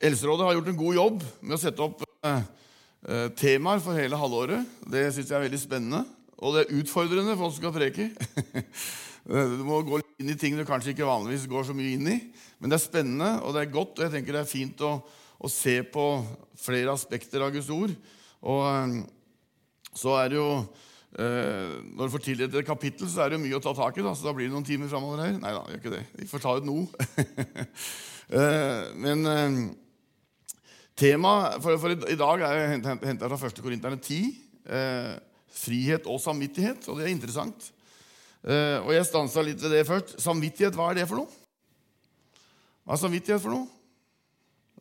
Eldsterådet 0.00 0.44
har 0.44 0.56
gjort 0.58 0.68
en 0.72 0.78
god 0.78 0.94
jobb 0.98 1.24
med 1.40 1.56
å 1.56 1.60
sette 1.60 1.84
opp 1.84 2.02
eh, 2.04 2.40
eh 3.06 3.26
temaer 3.38 3.80
for 3.80 3.96
hele 3.96 4.18
halvåret. 4.20 4.76
Det 4.84 5.06
syns 5.14 5.30
jeg 5.30 5.38
er 5.38 5.46
veldig 5.46 5.60
spennende. 5.62 6.02
Og 6.36 6.52
det 6.52 6.64
er 6.64 6.80
utfordrende 6.82 7.36
for 7.36 7.48
oss 7.48 7.56
som 7.56 7.64
skal 7.64 7.72
preke. 7.72 8.10
du 9.56 9.62
må 9.64 9.80
gå 9.86 10.02
inn 10.20 10.32
i 10.34 10.36
ting 10.38 10.58
du 10.58 10.66
kanskje 10.68 10.92
ikke 10.92 11.08
vanligvis 11.08 11.48
går 11.48 11.64
så 11.68 11.76
mye 11.76 11.94
inn 11.96 12.10
i. 12.12 12.18
Men 12.60 12.72
det 12.72 12.76
er 12.76 12.84
spennende, 12.84 13.30
og 13.40 13.56
det 13.56 13.62
er 13.62 13.72
godt, 13.72 13.96
og 13.96 14.04
jeg 14.04 14.12
tenker 14.12 14.36
det 14.36 14.42
er 14.44 14.50
fint 14.50 14.84
å, 14.84 14.98
å 15.40 15.52
se 15.52 15.78
på 15.82 16.04
flere 16.60 16.92
aspekter 16.92 17.44
av 17.44 17.54
Guds 17.56 17.72
ord. 17.72 17.96
Og 18.46 18.62
eh, 18.68 18.98
så 19.96 20.18
er 20.20 20.28
det 20.28 20.36
jo 20.36 20.50
eh, 20.60 21.72
Når 21.96 22.02
du 22.02 22.12
får 22.12 22.24
tildelt 22.26 22.60
et 22.60 22.68
kapittel, 22.68 23.08
så 23.08 23.24
er 23.24 23.32
det 23.32 23.40
jo 23.40 23.46
mye 23.46 23.56
å 23.56 23.64
ta 23.64 23.72
tak 23.80 23.96
i. 23.96 24.04
Da, 24.04 24.12
så 24.12 24.28
da 24.28 24.36
blir 24.36 24.50
det 24.50 24.54
noen 24.58 24.68
timer 24.68 24.92
framover 24.92 25.24
her. 25.24 25.40
Nei 25.40 25.56
da, 25.56 25.64
gjør 25.72 25.80
ikke 25.80 25.96
det. 25.96 26.04
Vi 26.20 26.28
får 26.28 26.44
ta 26.44 26.54
ut 26.60 26.68
noe. 26.68 27.08
eh, 28.36 28.94
men 29.00 29.32
eh, 29.32 29.58
temaet 30.96 31.62
for, 31.64 31.78
for, 31.80 31.94
i 32.08 32.18
dag 32.18 32.44
er 32.48 32.74
henta 32.74 33.30
fra 33.30 33.38
1. 33.48 33.62
Korinterne 33.64 33.98
10. 34.00 34.34
Eh, 34.66 35.14
frihet 35.56 36.06
og 36.10 36.20
samvittighet, 36.20 36.88
og 36.90 36.98
det 36.98 37.06
er 37.06 37.14
interessant. 37.14 37.70
Eh, 38.46 38.78
og 38.82 38.92
jeg 38.94 39.08
stansa 39.08 39.44
litt 39.44 39.62
ved 39.62 39.72
det 39.76 39.86
først. 39.88 40.16
Samvittighet, 40.22 40.76
hva 40.76 40.90
er 40.90 41.00
det 41.00 41.08
for 41.08 41.22
noe? 41.22 41.42
Hva 42.86 42.94
er 42.96 43.02
samvittighet 43.02 43.42
for 43.42 43.54
noe? 43.54 43.66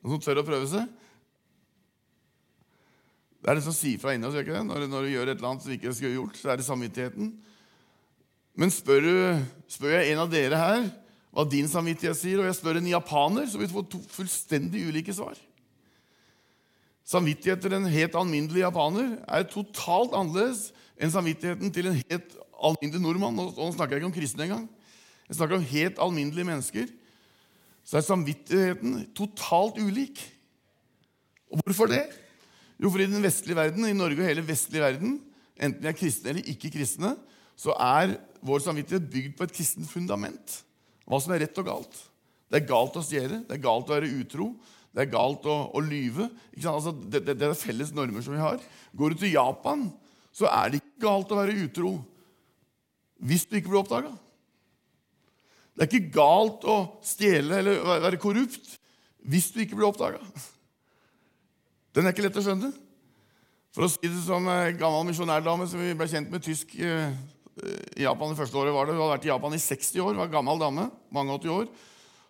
Noen 0.05 0.21
tør 0.21 0.43
å 0.43 0.45
prøve 0.45 0.67
seg? 0.70 0.85
Det 3.41 3.51
er 3.51 3.59
det 3.59 3.65
som 3.65 3.75
sier 3.77 4.01
fra 4.01 4.13
inni 4.15 4.27
oss. 4.27 4.37
Når, 4.37 4.85
når, 4.89 5.05
du 5.05 5.13
gjør 5.13 5.31
et 5.31 5.37
eller 5.37 5.51
annet 5.51 5.65
som 5.65 5.73
ikke 5.73 5.93
skulle 5.93 6.17
gjort, 6.17 6.37
så 6.39 6.51
er 6.51 6.59
det 6.59 6.67
samvittigheten. 6.67 7.34
Men 8.55 8.71
spør, 8.73 9.05
du, 9.05 9.49
spør 9.70 9.97
jeg 9.99 10.13
en 10.13 10.23
av 10.23 10.31
dere 10.31 10.59
her 10.59 10.85
hva 11.35 11.43
din 11.51 11.67
samvittighet 11.67 12.15
sier, 12.15 12.39
og 12.39 12.47
jeg 12.47 12.55
spør 12.55 12.79
en 12.79 12.87
japaner, 12.87 13.47
så 13.51 13.59
vil 13.59 13.67
du 13.67 13.75
få 13.75 13.84
to 13.91 13.99
fullstendig 14.13 14.85
ulike 14.87 15.13
svar. 15.13 15.35
Samvittigheten 17.05 17.61
til 17.61 17.77
en 17.77 17.91
helt 17.93 18.15
alminnelig 18.17 18.63
japaner 18.63 19.11
er 19.29 19.45
totalt 19.49 20.15
annerledes 20.17 20.71
enn 20.98 21.13
samvittigheten 21.13 21.73
til 21.73 21.91
en 21.91 21.99
helt 21.99 22.37
alminnelig 22.55 23.03
nordmann. 23.03 23.37
Nå 23.37 23.67
snakker 23.75 23.95
jeg 23.95 24.01
ikke 24.01 24.09
om 24.09 24.15
kristne 24.15 24.47
engang. 24.47 24.65
Jeg 25.29 25.37
snakker 25.37 25.59
om 25.59 25.67
helt 25.70 26.01
alminnelige 26.01 26.47
mennesker. 26.47 26.89
Så 27.85 27.99
er 27.99 28.07
samvittigheten 28.07 29.03
totalt 29.17 29.77
ulik. 29.77 30.21
Og 31.53 31.62
hvorfor 31.62 31.91
det? 31.93 32.07
Jo, 32.81 32.89
for 32.89 32.99
i 32.99 33.07
den 33.07 33.23
vestlige 33.23 33.57
verden, 33.57 33.85
i 33.85 33.95
Norge 33.95 34.19
og 34.19 34.27
hele 34.27 34.43
vestlige 34.47 34.84
verden, 34.84 35.19
enten 35.55 35.84
vi 35.84 35.91
er 35.91 35.95
kristne 35.95 36.34
eller 36.34 36.49
ikke 36.51 36.73
kristne, 36.73 37.13
så 37.55 37.75
er 37.79 38.17
vår 38.43 38.65
samvittighet 38.65 39.05
bygd 39.13 39.37
på 39.37 39.45
et 39.45 39.53
kristent 39.55 39.87
fundament. 39.87 40.57
Hva 41.05 41.21
som 41.21 41.35
er 41.35 41.45
rett 41.45 41.62
og 41.62 41.69
galt. 41.69 42.01
Det 42.49 42.59
er 42.59 42.67
galt 42.67 42.97
å 42.97 43.03
stjele, 43.05 43.43
det 43.45 43.55
er 43.55 43.63
galt 43.63 43.90
å 43.90 43.95
være 43.95 44.12
utro, 44.19 44.49
det 44.96 45.04
er 45.04 45.12
galt 45.12 45.43
å, 45.51 45.55
å 45.76 45.82
lyve. 45.84 46.29
Altså, 46.55 46.93
det, 46.96 47.26
det, 47.27 47.35
det, 47.35 47.49
er 47.49 47.57
felles 47.60 47.91
normer 47.96 48.24
som 48.24 48.35
vi 48.35 48.40
har. 48.40 48.62
Går 48.96 49.12
du 49.12 49.24
til 49.26 49.34
Japan, 49.35 49.90
så 50.32 50.48
er 50.48 50.71
det 50.71 50.79
ikke 50.79 51.04
galt 51.04 51.34
å 51.35 51.40
være 51.41 51.57
utro 51.65 51.98
hvis 53.26 53.43
du 53.48 53.57
ikke 53.60 53.74
blir 53.74 53.82
oppdaga. 53.82 54.13
Det 55.76 55.84
er 55.84 55.91
ikke 55.91 56.15
galt 56.15 56.63
å 56.71 56.77
stjele 57.04 57.60
eller 57.60 57.84
være 58.05 58.20
korrupt 58.21 58.77
hvis 59.27 59.49
du 59.52 59.60
ikke 59.63 59.76
blir 59.76 59.90
oppdaga. 59.90 60.21
Den 61.96 62.07
er 62.07 62.15
ikke 62.15 62.27
lett 62.27 62.40
å 62.40 62.43
skjønne. 62.46 62.71
For 63.76 63.87
å 63.87 63.91
si 63.91 64.07
det 64.07 64.22
som 64.24 64.47
en 64.47 64.78
gammel 64.80 65.09
misjonærdame 65.09 65.68
som 65.68 65.81
vi 65.84 65.96
ble 65.97 66.07
kjent 66.07 66.31
med 66.31 66.44
tysk 66.46 66.72
eh, 66.80 67.12
i 68.00 68.06
Japan 68.06 68.31
det 68.31 68.40
første 68.40 68.59
året 68.62 68.75
var 68.75 68.88
det. 68.88 68.96
Hun 68.96 69.03
hadde 69.03 69.16
vært 69.18 69.28
i 69.28 69.31
Japan 69.34 69.57
i 69.57 69.59
60 69.59 70.06
år, 70.06 70.16
var 70.22 70.31
gammel 70.31 70.62
dame. 70.62 70.88
mange 71.12 71.35
80 71.35 71.52
år. 71.52 71.68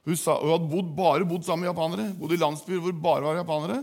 Hun, 0.06 0.18
sa, 0.18 0.36
hun 0.42 0.54
hadde 0.54 0.70
bodd, 0.70 0.90
bare 0.98 1.28
bodd 1.28 1.46
sammen 1.46 1.66
med 1.66 1.72
japanere. 1.72 2.12
Bodde 2.18 2.38
i 2.38 2.42
landsbyer 2.42 2.82
hvor 2.84 2.98
bare 3.06 3.26
var 3.26 3.40
japanere. 3.40 3.80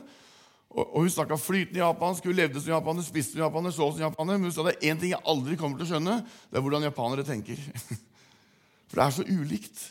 Og, 0.72 0.84
og 0.84 0.98
Hun 1.02 1.10
snakka 1.12 1.38
flytende 1.40 1.82
japansk, 1.82 2.28
hun 2.28 2.36
levde 2.36 2.60
som 2.62 2.72
japaner, 2.72 3.04
spiste 3.04 3.36
som 3.36 3.44
japaner, 3.44 3.74
så 3.74 3.90
som 3.90 4.04
japaner. 4.06 4.38
Men 4.38 4.48
hun 4.48 4.54
sa 4.54 4.64
det 4.66 4.76
er 4.78 4.92
én 4.92 5.00
ting 5.00 5.12
jeg 5.12 5.26
aldri 5.28 5.58
kommer 5.60 5.80
til 5.80 5.88
å 5.88 5.90
skjønne, 5.94 6.20
det 6.48 6.58
er 6.58 6.64
hvordan 6.64 6.86
japanere 6.86 7.26
tenker. 7.26 7.58
For 8.88 9.00
det 9.00 9.04
er 9.04 9.16
så 9.18 9.26
ulikt. 9.26 9.82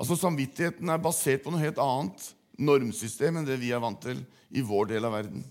Altså 0.00 0.16
Samvittigheten 0.16 0.92
er 0.92 1.02
basert 1.02 1.42
på 1.44 1.52
noe 1.52 1.62
helt 1.62 1.80
annet 1.82 2.30
normsystem 2.60 3.40
enn 3.40 3.48
det 3.48 3.58
vi 3.60 3.72
er 3.72 3.82
vant 3.82 4.00
til 4.02 4.22
i 4.56 4.62
vår 4.66 4.92
del 4.92 5.08
av 5.08 5.16
verden. 5.18 5.44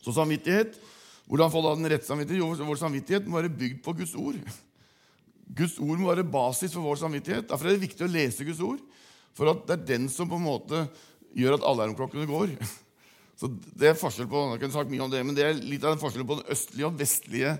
Så 0.00 0.12
samvittighet 0.12 0.76
Hvordan 1.24 1.48
få 1.48 1.62
da 1.64 1.70
den 1.72 1.88
rette 1.88 2.04
samvittighet? 2.04 2.42
Jo, 2.42 2.66
vår 2.68 2.76
samvittighet 2.76 3.28
må 3.28 3.38
være 3.38 3.48
bygd 3.48 3.78
på 3.80 3.94
Guds 3.96 4.10
ord. 4.20 4.36
Guds 5.58 5.78
ord 5.80 6.00
må 6.02 6.10
være 6.10 6.26
basis 6.28 6.74
for 6.76 6.84
vår 6.84 6.98
samvittighet. 7.00 7.46
Derfor 7.48 7.68
er 7.68 7.78
det 7.78 7.86
viktig 7.86 8.04
å 8.04 8.10
lese 8.12 8.44
Guds 8.44 8.60
ord. 8.60 8.82
For 9.34 9.50
det 9.50 9.74
er 9.74 9.86
den 9.94 10.08
som 10.12 10.30
på 10.30 10.38
en 10.38 10.46
måte 10.46 10.84
gjør 11.34 11.58
at 11.58 11.66
alarmklokkene 11.66 12.26
går. 12.30 12.54
Så 13.38 13.50
det 13.50 13.90
er 13.90 13.98
forskjell 13.98 14.28
på 14.30 14.44
jeg 14.52 14.62
kunne 14.62 14.76
sagt 14.76 14.92
mye 14.92 15.02
om 15.02 15.10
det, 15.10 15.22
men 15.26 15.36
det 15.36 15.46
er 15.46 15.56
litt 15.58 15.82
av 15.82 15.96
den 15.96 16.02
forskjellen 16.02 16.28
på 16.28 16.38
den 16.38 16.52
østlige 16.54 16.86
og 16.86 16.98
vestlige 17.00 17.56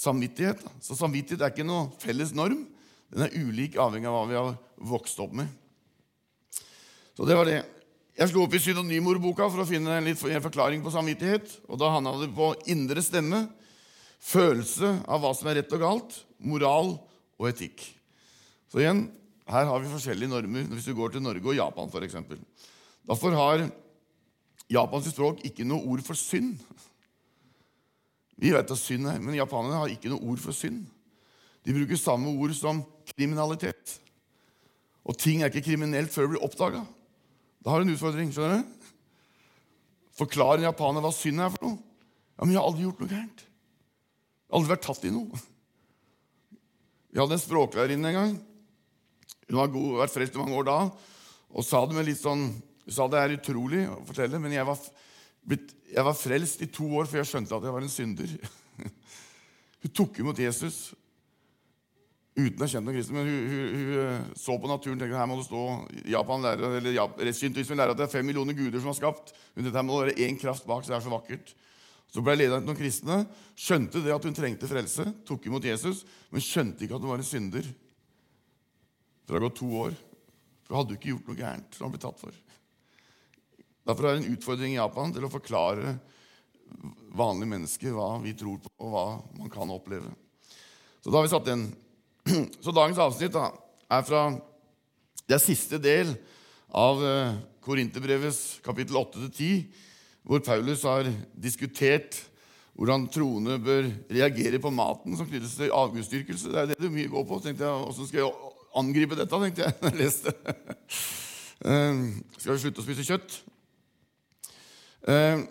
samvittighet. 0.00 0.62
Så 0.80 0.96
samvittighet 0.96 1.44
er 1.44 1.52
ikke 1.52 1.66
noe 1.68 1.90
felles 2.00 2.32
norm. 2.36 2.62
Den 3.10 3.26
er 3.26 3.36
ulik 3.36 3.76
avhengig 3.80 4.08
av 4.08 4.16
hva 4.16 4.24
vi 4.30 4.38
har 4.38 4.54
vokst 4.90 5.20
opp 5.20 5.34
med. 5.36 5.50
Så 7.16 7.28
det 7.28 7.36
var 7.36 7.48
det. 7.48 7.60
Jeg 8.16 8.32
slo 8.32 8.46
opp 8.46 8.54
i 8.56 8.62
synonymordboka 8.62 9.46
for 9.48 9.62
å 9.62 9.68
finne 9.68 9.98
en, 9.98 10.06
litt, 10.08 10.20
en 10.24 10.44
forklaring 10.44 10.82
på 10.84 10.92
samvittighet. 10.94 11.52
og 11.68 11.80
Da 11.80 11.92
handla 11.92 12.16
det 12.22 12.30
på 12.36 12.52
indre 12.72 13.04
stemme, 13.04 13.44
følelse 14.20 14.98
av 15.08 15.22
hva 15.22 15.30
som 15.36 15.48
er 15.48 15.60
rett 15.60 15.72
og 15.76 15.84
galt, 15.84 16.16
moral 16.44 16.94
og 17.40 17.48
etikk. 17.48 17.84
Så 18.72 18.82
igjen, 18.82 19.06
her 19.50 19.66
har 19.66 19.82
vi 19.82 19.90
forskjellige 19.90 20.30
normer 20.30 20.68
hvis 20.70 20.86
du 20.86 20.94
går 20.94 21.14
til 21.14 21.24
Norge 21.24 21.50
og 21.52 21.56
Japan 21.58 21.90
f.eks. 21.90 22.16
Derfor 23.10 23.34
har 23.34 23.64
japansk 24.70 25.10
språk 25.10 25.42
ikke 25.48 25.66
noe 25.66 25.82
ord 25.90 26.04
for 26.06 26.18
synd. 26.18 26.54
Vi 28.40 28.52
vet 28.54 28.70
at 28.70 28.80
synd 28.80 29.08
er, 29.10 29.18
men 29.20 29.36
japanerne 29.36 29.82
har 29.82 29.92
ikke 29.92 30.12
noe 30.12 30.22
ord 30.32 30.40
for 30.40 30.56
synd. 30.56 30.84
De 31.66 31.74
bruker 31.76 31.98
samme 32.00 32.30
ord 32.30 32.54
som 32.56 32.84
kriminalitet. 33.10 33.98
Og 35.04 35.16
ting 35.18 35.42
er 35.42 35.50
ikke 35.50 35.66
kriminelt 35.72 36.12
før 36.14 36.26
det 36.26 36.34
blir 36.36 36.46
oppdaga. 36.46 36.84
Da 37.60 37.72
har 37.72 37.80
du 37.80 37.88
en 37.88 37.94
utfordring. 37.94 38.30
skjønner 38.32 38.62
du? 38.62 38.90
Forklar 40.16 40.58
en 40.58 40.68
japaner 40.68 41.04
hva 41.04 41.12
synd 41.14 41.42
er 41.42 41.52
for 41.52 41.66
noe. 41.66 41.78
Ja, 42.38 42.44
Men 42.44 42.54
jeg 42.54 42.60
har 42.60 42.68
aldri 42.70 42.86
gjort 42.86 43.02
noe 43.02 43.10
gærent. 43.10 43.42
Jeg 43.44 44.52
har 44.52 44.60
aldri 44.60 44.72
vært 44.72 44.86
tatt 44.86 45.04
i 45.04 45.12
noe. 45.12 45.42
Vi 47.10 47.20
hadde 47.20 47.36
en 47.36 47.42
språklærerinne 47.42 48.12
en 48.12 48.18
gang. 48.20 48.38
Hun 49.50 49.58
har 49.58 49.70
vært 50.04 50.14
frelst 50.14 50.36
i 50.36 50.40
mange 50.40 50.56
år 50.56 50.68
da. 50.68 50.78
Og 51.50 51.66
sa 51.66 51.82
det 51.86 51.96
med 51.96 52.06
litt 52.06 52.20
sånn 52.20 52.46
Hun 52.86 52.94
sa 52.94 53.06
det 53.10 53.20
er 53.20 53.36
utrolig 53.36 53.84
å 53.90 54.00
fortelle, 54.08 54.38
men 54.42 54.54
jeg 54.54 54.66
var, 54.66 54.78
jeg 55.50 56.06
var 56.06 56.16
frelst 56.16 56.62
i 56.64 56.70
to 56.72 56.86
år 56.98 57.10
før 57.10 57.20
jeg 57.20 57.30
skjønte 57.32 57.58
at 57.58 57.66
jeg 57.66 57.74
var 57.74 57.84
en 57.86 57.92
synder. 57.92 58.32
Hun 59.82 59.92
tok 59.94 60.18
imot 60.22 60.40
Jesus 60.42 60.80
uten 62.40 62.60
å 62.60 62.64
ha 62.64 62.70
kjent 62.70 62.86
noen 62.86 62.96
kristne. 62.96 63.16
Men 63.16 63.28
hun, 63.28 63.40
hun, 63.50 63.72
hun, 63.74 63.92
eh, 64.00 64.28
så 64.38 64.56
på 64.60 64.70
naturen 64.70 64.96
og 64.96 65.02
tenkte 65.02 65.18
her 65.18 65.28
må 65.28 65.38
det 65.38 65.46
stå 65.48 65.62
Japan 66.12 66.46
lærer, 66.46 66.76
eller 66.80 67.36
Shintoismen 67.36 67.80
lærer 67.80 67.94
at 67.94 68.00
det 68.00 68.06
er 68.06 68.12
fem 68.12 68.26
millioner 68.26 68.56
guder 68.56 68.80
som 68.80 68.92
har 68.92 68.98
skapt. 68.98 69.34
Men 69.54 69.66
dette 69.66 69.84
må 69.86 70.00
være 70.00 70.16
én 70.26 70.38
kraft 70.40 70.66
bak, 70.68 70.84
så 70.84 70.94
det 70.94 70.98
er 71.00 71.06
så 71.06 71.12
vakkert. 71.12 71.54
Så 72.10 72.24
ble 72.26 72.34
lederen 72.38 72.64
til 72.64 72.72
noen 72.72 72.80
kristne, 72.80 73.20
skjønte 73.58 74.02
det 74.02 74.14
at 74.14 74.24
hun 74.26 74.34
trengte 74.34 74.70
frelse, 74.70 75.04
tok 75.28 75.46
imot 75.46 75.68
Jesus, 75.68 76.02
men 76.32 76.42
skjønte 76.42 76.86
ikke 76.86 76.96
at 76.98 77.04
hun 77.04 77.12
var 77.12 77.22
en 77.22 77.28
synder. 77.28 77.68
Det 79.30 79.36
har 79.36 79.44
gått 79.46 79.60
to 79.60 79.68
år. 79.78 79.92
For 80.66 80.74
hadde 80.74 80.90
jo 80.90 80.98
ikke 80.98 81.12
gjort 81.12 81.28
noe 81.30 81.38
gærent 81.38 81.76
som 81.76 81.84
han 81.86 81.92
ble 81.94 82.00
tatt 82.02 82.18
for. 82.18 82.38
Derfor 83.86 84.08
er 84.08 84.16
det 84.16 84.24
en 84.24 84.34
utfordring 84.34 84.72
i 84.74 84.80
Japan 84.80 85.14
til 85.14 85.26
å 85.26 85.30
forklare 85.30 85.92
vanlige 87.14 87.50
mennesker 87.52 87.94
hva 87.94 88.08
vi 88.24 88.34
tror 88.34 88.58
på, 88.64 88.72
og 88.82 88.90
hva 88.90 89.04
man 89.38 89.52
kan 89.54 89.70
oppleve. 89.70 90.10
Så 90.98 91.14
da 91.14 91.20
har 91.20 91.28
vi 91.28 91.30
satt 91.30 91.46
den 91.46 91.68
Så 92.64 92.74
dagens 92.74 92.98
avsnitt 93.00 93.32
da, 93.32 93.52
er 93.86 94.02
fra 94.04 94.24
Det 95.24 95.38
er 95.38 95.42
siste 95.46 95.78
del 95.78 96.10
av 96.74 96.98
eh, 97.06 97.38
Korinterbrevets 97.62 98.58
kapittel 98.66 98.98
8-10, 98.98 99.62
hvor 100.26 100.42
Paulus 100.42 100.82
har 100.90 101.06
diskutert 101.38 102.18
hvordan 102.74 103.06
troende 103.14 103.62
bør 103.62 103.86
reagere 104.10 104.58
på 104.58 104.74
maten 104.74 105.14
som 105.14 105.30
knyttes 105.30 105.54
til 105.54 105.70
avgudsdyrkelse. 105.74 106.50
Det 106.50 106.60
er 106.60 106.72
det 106.72 106.82
du 106.82 106.90
mye 106.90 107.10
går 107.14 107.30
på. 107.30 107.38
tenkte 107.44 107.70
jeg, 107.70 108.08
skal 108.08 108.24
jeg 108.24 108.49
angripe 108.78 109.18
dette? 109.18 109.40
tenkte 109.44 109.66
jeg 109.66 109.76
når 109.80 109.90
jeg 109.90 110.00
leste. 110.00 110.34
uh, 111.66 112.02
skal 112.36 112.54
vi 112.54 112.62
slutte 112.64 112.82
å 112.82 112.86
spise 112.86 113.06
kjøtt? 113.06 113.38
Uh, 115.06 115.46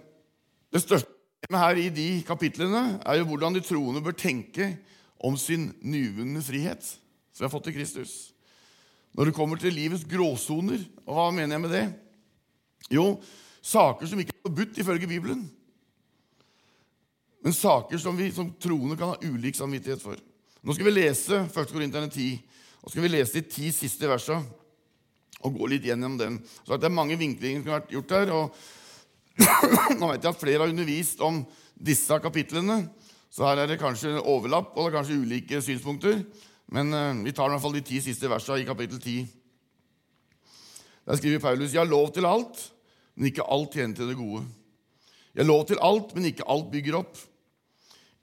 det 0.70 0.84
største 0.84 1.10
problemet 1.10 1.66
her 1.66 1.82
i 1.82 1.90
de 1.94 2.08
kapitlene 2.28 2.84
er 3.02 3.20
jo 3.20 3.30
hvordan 3.32 3.56
de 3.56 3.64
troende 3.66 4.04
bør 4.06 4.18
tenke 4.18 4.74
om 5.20 5.38
sin 5.40 5.72
nyvunne 5.82 6.42
frihet 6.44 6.84
som 6.84 7.42
vi 7.42 7.48
har 7.48 7.54
fått 7.54 7.72
i 7.72 7.76
Kristus. 7.76 8.34
Når 9.16 9.30
det 9.30 9.36
kommer 9.36 9.58
til 9.58 9.74
livets 9.74 10.06
gråsoner, 10.06 10.84
og 11.08 11.16
hva 11.16 11.30
mener 11.34 11.56
jeg 11.56 11.64
med 11.64 11.74
det? 11.74 11.86
Jo, 12.94 13.06
saker 13.62 14.08
som 14.08 14.20
ikke 14.22 14.36
er 14.36 14.46
forbudt 14.46 14.78
ifølge 14.82 15.10
Bibelen, 15.10 15.48
men 17.40 17.56
saker 17.56 17.98
som 17.98 18.18
vi 18.20 18.30
som 18.36 18.52
troende 18.60 18.98
kan 19.00 19.14
ha 19.14 19.32
ulik 19.32 19.56
samvittighet 19.56 20.04
for. 20.04 20.20
Nå 20.62 20.76
skal 20.76 20.90
vi 20.90 20.96
lese 20.98 21.46
1. 21.48 21.72
Korinterne 21.72 22.12
10, 22.12 22.36
og 22.84 22.92
skal 22.92 23.04
vi 23.04 23.12
lese 23.12 23.40
de 23.40 23.48
ti 23.50 23.72
siste 23.76 24.10
versene. 24.10 24.46
og 25.40 25.56
gå 25.56 25.68
litt 25.72 25.86
gjennom 25.88 26.18
den. 26.20 26.34
Så 26.68 26.76
Det 26.76 26.84
er 26.84 26.92
mange 26.92 27.16
vinklinger 27.16 27.62
som 27.62 27.72
har 27.72 27.80
vært 27.80 27.92
gjort 27.92 28.12
her. 28.12 28.32
og 28.32 28.56
Nå 30.00 30.10
vet 30.12 30.24
jeg 30.24 30.34
at 30.34 30.40
flere 30.40 30.60
har 30.60 30.68
undervist 30.68 31.22
om 31.24 31.46
disse 31.80 32.12
kapitlene, 32.20 32.90
så 33.32 33.46
her 33.48 33.62
er 33.64 33.68
det 33.68 33.80
kanskje 33.80 34.20
overlapp 34.20 34.76
og 34.76 34.84
det 34.84 34.90
er 34.90 34.98
kanskje 34.98 35.20
ulike 35.22 35.62
synspunkter. 35.64 36.26
Men 36.76 36.92
uh, 36.92 37.24
vi 37.24 37.32
tar 37.32 37.48
i 37.48 37.54
hvert 37.54 37.64
fall 37.64 37.78
de 37.78 37.86
ti 37.88 38.02
siste 38.04 38.28
versene 38.28 38.60
i 38.60 38.68
kapittel 38.68 39.00
10. 39.00 39.28
Der 41.08 41.16
skriver 41.16 41.40
Paulus.: 41.40 41.74
Jeg 41.74 41.82
har 41.82 41.90
lov 41.90 42.12
til 42.14 42.26
alt, 42.26 42.72
men 43.16 43.32
ikke 43.32 43.48
alt 43.48 43.72
tjener 43.74 43.96
til 43.96 44.12
det 44.12 44.18
gode. 44.18 44.44
Jeg 45.34 45.46
har 45.46 45.48
lov 45.48 45.66
til 45.66 45.80
alt, 45.82 46.16
men 46.16 46.26
ikke 46.26 46.50
alt 46.52 46.68
bygger 46.72 47.00
opp. 47.00 47.18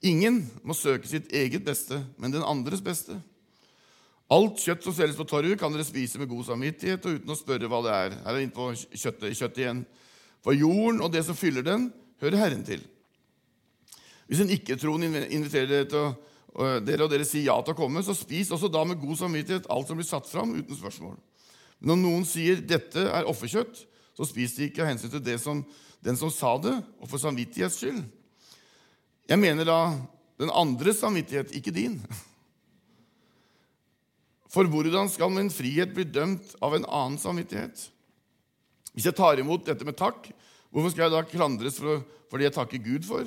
Ingen 0.02 0.50
må 0.62 0.76
søke 0.76 1.08
sitt 1.08 1.32
eget 1.32 1.64
beste, 1.64 2.04
men 2.18 2.34
den 2.34 2.44
andres 2.44 2.84
beste. 2.84 3.16
Alt 4.34 4.58
kjøtt 4.58 4.82
som 4.82 4.94
selges 4.96 5.18
på 5.18 5.26
torget, 5.28 5.58
kan 5.60 5.70
dere 5.70 5.86
spise 5.86 6.18
med 6.18 6.30
god 6.30 6.48
samvittighet 6.48 7.04
og 7.06 7.20
uten 7.20 7.30
å 7.30 7.38
spørre 7.38 7.68
hva 7.70 7.78
det 7.84 7.92
er. 7.94 8.16
Her 8.24 8.32
er 8.32 8.38
vi 8.38 8.46
inne 8.48 8.56
på 8.56 8.72
kjøttet, 8.74 9.36
kjøttet 9.38 9.60
igjen. 9.62 9.82
For 10.42 10.56
jorden 10.56 11.02
og 11.04 11.12
det 11.14 11.22
som 11.28 11.38
fyller 11.38 11.62
den, 11.66 11.88
hører 12.22 12.40
Herren 12.40 12.64
til. 12.66 12.82
Hvis 14.26 14.42
en 14.42 14.50
ikke-troende 14.50 15.22
inviterer 15.30 15.70
dere, 15.70 15.86
til 15.86 16.02
å, 16.02 16.72
dere 16.82 17.06
og 17.06 17.12
dere 17.12 17.26
sier 17.28 17.46
ja 17.46 17.56
til 17.62 17.76
å 17.76 17.78
komme, 17.78 18.02
så 18.02 18.16
spis 18.18 18.50
også 18.54 18.70
da 18.72 18.82
med 18.88 18.98
god 18.98 19.20
samvittighet 19.22 19.70
alt 19.70 19.86
som 19.90 20.00
blir 20.00 20.08
satt 20.08 20.26
fram, 20.26 20.56
uten 20.58 20.78
spørsmål. 20.78 21.14
Men 21.78 21.92
når 21.92 22.02
noen 22.02 22.26
sier 22.26 22.58
'dette 22.58 23.06
er 23.06 23.28
offerkjøtt', 23.30 23.84
så 24.16 24.26
spis 24.26 24.56
de 24.56 24.66
ikke 24.66 24.82
av 24.82 24.90
hensyn 24.90 25.12
til 25.12 25.22
det 25.22 25.38
som, 25.38 25.62
den 26.02 26.16
som 26.16 26.32
sa 26.32 26.56
det, 26.58 26.74
og 26.98 27.08
for 27.10 27.20
samvittighets 27.20 27.78
skyld. 27.78 28.02
Jeg 29.28 29.38
mener 29.38 29.68
da 29.68 29.80
den 30.40 30.50
andres 30.50 30.98
samvittighet, 31.04 31.54
ikke 31.54 31.70
din. 31.70 32.00
For 34.52 34.68
hvordan 34.70 35.10
skal 35.10 35.32
min 35.34 35.50
frihet 35.52 35.92
bli 35.94 36.06
dømt 36.06 36.54
av 36.64 36.76
en 36.76 36.86
annen 36.86 37.18
samvittighet? 37.20 37.88
Hvis 38.94 39.08
jeg 39.08 39.16
tar 39.18 39.40
imot 39.42 39.66
dette 39.66 39.84
med 39.84 39.98
takk, 39.98 40.30
hvorfor 40.70 40.92
skal 40.92 41.06
jeg 41.06 41.14
da 41.16 41.24
klandres 41.28 41.80
for, 41.82 42.04
for 42.30 42.40
det 42.40 42.48
jeg 42.48 42.56
takker 42.56 42.84
Gud 42.84 43.08
for? 43.08 43.26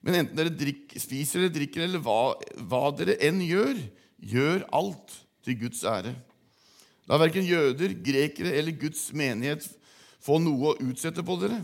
Men 0.00 0.22
enten 0.22 0.38
dere 0.38 0.52
drikker, 0.54 1.00
spiser 1.00 1.42
eller 1.42 1.52
drikker, 1.54 1.84
eller 1.84 2.02
hva, 2.02 2.34
hva, 2.66 2.86
dere 2.96 3.18
enn 3.26 3.42
gjør, 3.44 3.76
gjør 4.32 4.64
alt 4.76 5.14
til 5.44 5.58
Guds 5.60 5.84
ære. 5.86 6.14
La 7.10 7.18
verken 7.20 7.44
jøder, 7.44 7.94
grekere 8.04 8.54
eller 8.56 8.76
Guds 8.80 9.08
menighet 9.16 9.66
få 10.24 10.38
noe 10.42 10.72
å 10.72 10.88
utsette 10.88 11.24
på 11.26 11.36
dere. 11.40 11.60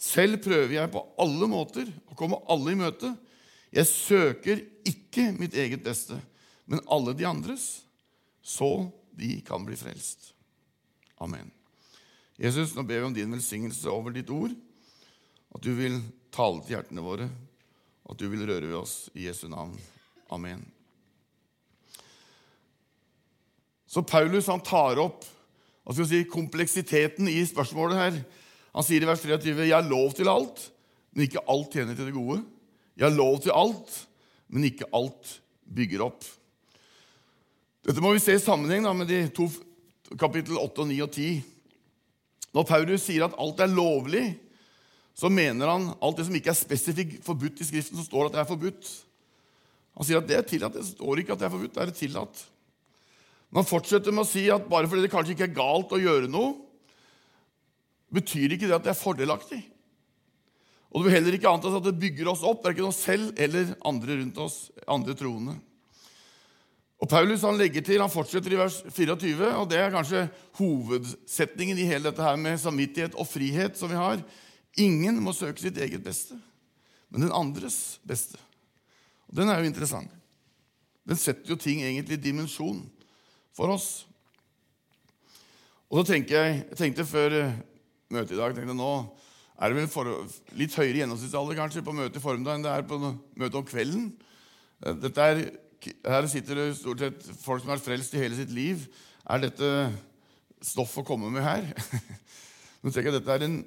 Selv 0.00 0.42
prøver 0.44 0.76
jeg 0.76 0.92
på 0.92 1.02
alle 1.22 1.48
måter 1.50 1.88
å 2.10 2.16
komme 2.18 2.40
alle 2.50 2.74
i 2.74 2.78
møte. 2.78 3.12
Jeg 3.74 3.90
søker 3.90 4.60
ikke 4.86 5.30
mitt 5.38 5.54
eget 5.58 5.82
beste, 5.84 6.18
men 6.70 6.82
alle 6.92 7.14
de 7.16 7.26
andres, 7.26 7.83
så 8.44 8.90
de 9.16 9.38
kan 9.46 9.64
bli 9.64 9.76
frelst. 9.78 10.34
Amen. 11.24 11.48
Jesus, 12.36 12.74
nå 12.74 12.82
ber 12.84 13.00
vi 13.00 13.08
om 13.08 13.16
din 13.16 13.32
velsignelse 13.32 13.88
over 13.88 14.12
ditt 14.12 14.30
ord, 14.34 14.52
at 15.54 15.62
du 15.64 15.70
vil 15.78 16.00
tale 16.34 16.60
til 16.64 16.76
hjertene 16.76 17.04
våre, 17.04 17.28
at 18.04 18.20
du 18.20 18.26
vil 18.28 18.44
røre 18.44 18.66
ved 18.66 18.76
oss 18.76 19.08
i 19.14 19.28
Jesu 19.28 19.46
navn. 19.48 19.76
Amen. 20.34 20.64
Så 23.86 24.02
Paulus 24.02 24.50
han 24.50 24.62
tar 24.66 24.98
opp 25.00 25.22
hva 25.84 25.94
skal 25.94 26.08
si, 26.08 26.22
kompleksiteten 26.26 27.28
i 27.28 27.42
spørsmålet 27.46 28.00
her. 28.00 28.14
Han 28.74 28.84
sier 28.84 29.04
i 29.04 29.08
vers 29.08 29.22
23.: 29.22 29.68
Jeg 29.68 29.76
har 29.76 29.86
lov 29.86 30.14
til 30.16 30.30
alt, 30.32 30.62
men 31.12 31.28
ikke 31.28 31.44
alt 31.48 31.76
tjener 31.76 31.96
til 31.96 32.08
det 32.08 32.16
gode. 32.16 32.40
Jeg 32.96 33.06
har 33.06 33.14
lov 33.14 33.38
til 33.44 33.52
alt, 33.54 33.92
men 34.48 34.64
ikke 34.66 34.88
alt 34.96 35.36
bygger 35.76 36.06
opp. 36.08 36.24
Dette 37.84 38.00
må 38.00 38.14
vi 38.14 38.22
se 38.22 38.32
i 38.32 38.40
sammenheng 38.40 38.86
da, 38.86 38.94
med 38.96 39.10
de 39.10 39.26
to 39.36 39.50
kapittel 40.20 40.56
8, 40.56 40.86
9 40.88 41.00
og 41.04 41.10
10. 41.12 41.42
Når 42.56 42.66
Paulus 42.68 43.04
sier 43.04 43.26
at 43.26 43.36
alt 43.40 43.60
er 43.60 43.72
lovlig, 43.72 44.24
så 45.14 45.28
mener 45.30 45.68
han 45.68 45.90
alt 46.02 46.18
det 46.18 46.24
som 46.26 46.38
ikke 46.38 46.50
er 46.54 46.58
spesifikt 46.58 47.20
forbudt 47.26 47.60
i 47.60 47.66
Skriften, 47.68 47.98
så 48.00 48.06
står 48.06 48.30
at 48.30 48.36
det 48.36 48.40
er 48.42 48.48
forbudt. 48.48 48.88
Han 49.98 50.08
sier 50.08 50.22
at 50.22 50.30
det 50.30 50.38
er 50.38 50.46
tillatt. 50.48 50.78
Det 50.78 50.86
står 50.88 51.20
ikke 51.22 51.36
at 51.36 51.42
det 51.42 51.46
er 51.46 51.52
forbudt, 51.54 51.74
det 51.76 51.84
er 51.84 51.92
tillatt. 51.98 52.40
Men 53.50 53.60
han 53.60 53.68
fortsetter 53.68 54.16
med 54.16 54.24
å 54.24 54.30
si 54.32 54.46
at 54.50 54.64
bare 54.70 54.88
fordi 54.90 55.04
det 55.04 55.12
kanskje 55.12 55.36
ikke 55.36 55.46
er 55.50 55.58
galt 55.60 55.92
å 55.94 56.00
gjøre 56.00 56.30
noe, 56.32 56.56
betyr 58.14 58.56
ikke 58.56 58.70
det 58.70 58.78
at 58.78 58.88
det 58.88 58.94
er 58.94 58.98
fordelaktig. 58.98 59.60
Og 60.94 61.02
det 61.02 61.08
vil 61.08 61.16
heller 61.18 61.36
ikke 61.36 61.52
antas 61.52 61.76
at 61.76 61.84
det 61.84 61.98
bygger 62.00 62.32
oss 62.32 62.42
opp, 62.46 62.64
verken 62.64 62.88
oss 62.88 63.02
selv 63.04 63.36
eller 63.38 63.76
andre 63.86 64.18
rundt 64.22 64.40
oss, 64.42 64.58
andre 64.88 65.14
troende. 65.18 65.58
Og 67.02 67.10
Paulus 67.10 67.42
han 67.42 67.58
legger 67.58 67.82
til, 67.84 68.00
han 68.00 68.12
fortsetter 68.12 68.54
i 68.54 68.58
vers 68.58 68.78
24, 68.86 69.50
og 69.58 69.66
det 69.70 69.80
er 69.80 69.92
kanskje 69.92 70.28
hovedsetningen 70.60 71.80
i 71.82 71.88
hele 71.88 72.08
dette 72.08 72.22
her 72.22 72.38
med 72.40 72.60
samvittighet 72.62 73.16
og 73.18 73.28
frihet 73.28 73.78
som 73.78 73.90
vi 73.90 73.98
har. 73.98 74.22
Ingen 74.80 75.18
må 75.22 75.34
søke 75.34 75.60
sitt 75.60 75.78
eget 75.78 76.04
beste, 76.06 76.38
men 77.10 77.26
den 77.26 77.34
andres 77.34 77.98
beste. 78.06 78.38
Og 79.28 79.36
Den 79.36 79.50
er 79.50 79.60
jo 79.60 79.68
interessant. 79.68 80.10
Den 81.04 81.20
setter 81.20 81.50
jo 81.50 81.60
ting 81.60 81.82
egentlig 81.82 82.16
i 82.16 82.24
dimensjon 82.30 82.84
for 83.54 83.74
oss. 83.74 84.06
Og 85.90 86.00
så 86.00 86.14
tenker 86.14 86.38
jeg, 86.38 86.62
jeg 86.70 86.78
tenkte 86.78 87.06
før 87.06 87.36
eh, 87.38 87.58
møtet 88.14 88.34
i 88.34 88.38
dag 88.40 88.54
tenkte 88.56 88.74
Nå 88.74 88.92
er 89.54 89.70
det 89.70 89.78
vel 89.78 89.90
for, 89.90 90.08
litt 90.58 90.74
høyere 90.74 91.02
gjennomsnittsalder 91.02 91.58
kanskje 91.58 91.84
på 91.86 91.94
møtet 91.94 92.18
i 92.18 92.22
formiddag 92.24 92.56
enn 92.56 92.64
det 92.64 92.72
er 92.72 92.86
på 92.88 92.98
møtet 92.98 93.58
om 93.60 93.66
kvelden. 93.68 94.08
Eh, 94.82 94.96
dette 95.04 95.28
er 95.28 95.44
her 95.84 96.26
sitter 96.30 96.58
det 96.58 96.66
stort 96.78 97.02
sett 97.02 97.26
folk 97.42 97.62
som 97.62 97.70
har 97.70 97.78
vært 97.78 97.86
frelst 97.86 98.14
i 98.16 98.22
hele 98.22 98.38
sitt 98.38 98.52
liv. 98.54 98.86
Er 99.28 99.42
dette 99.44 99.70
stoff 100.64 100.96
å 101.00 101.06
komme 101.06 101.30
med 101.32 101.44
her? 101.44 101.66
Nå 102.82 102.92
tenker 102.92 103.10
jeg 103.10 103.14
at 103.14 103.20
Dette 103.20 103.36
er 103.38 103.46
en 103.48 103.58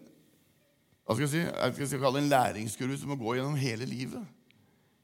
hva 1.08 1.16
skal 1.16 1.24
jeg 1.24 1.32
si, 1.32 1.42
jeg 1.80 1.88
skal 1.88 2.02
kalle 2.04 2.20
en 2.20 2.28
læringskurve 2.28 2.98
som 3.00 3.14
må 3.14 3.16
gå 3.16 3.38
gjennom 3.38 3.56
hele 3.56 3.86
livet. 3.88 4.24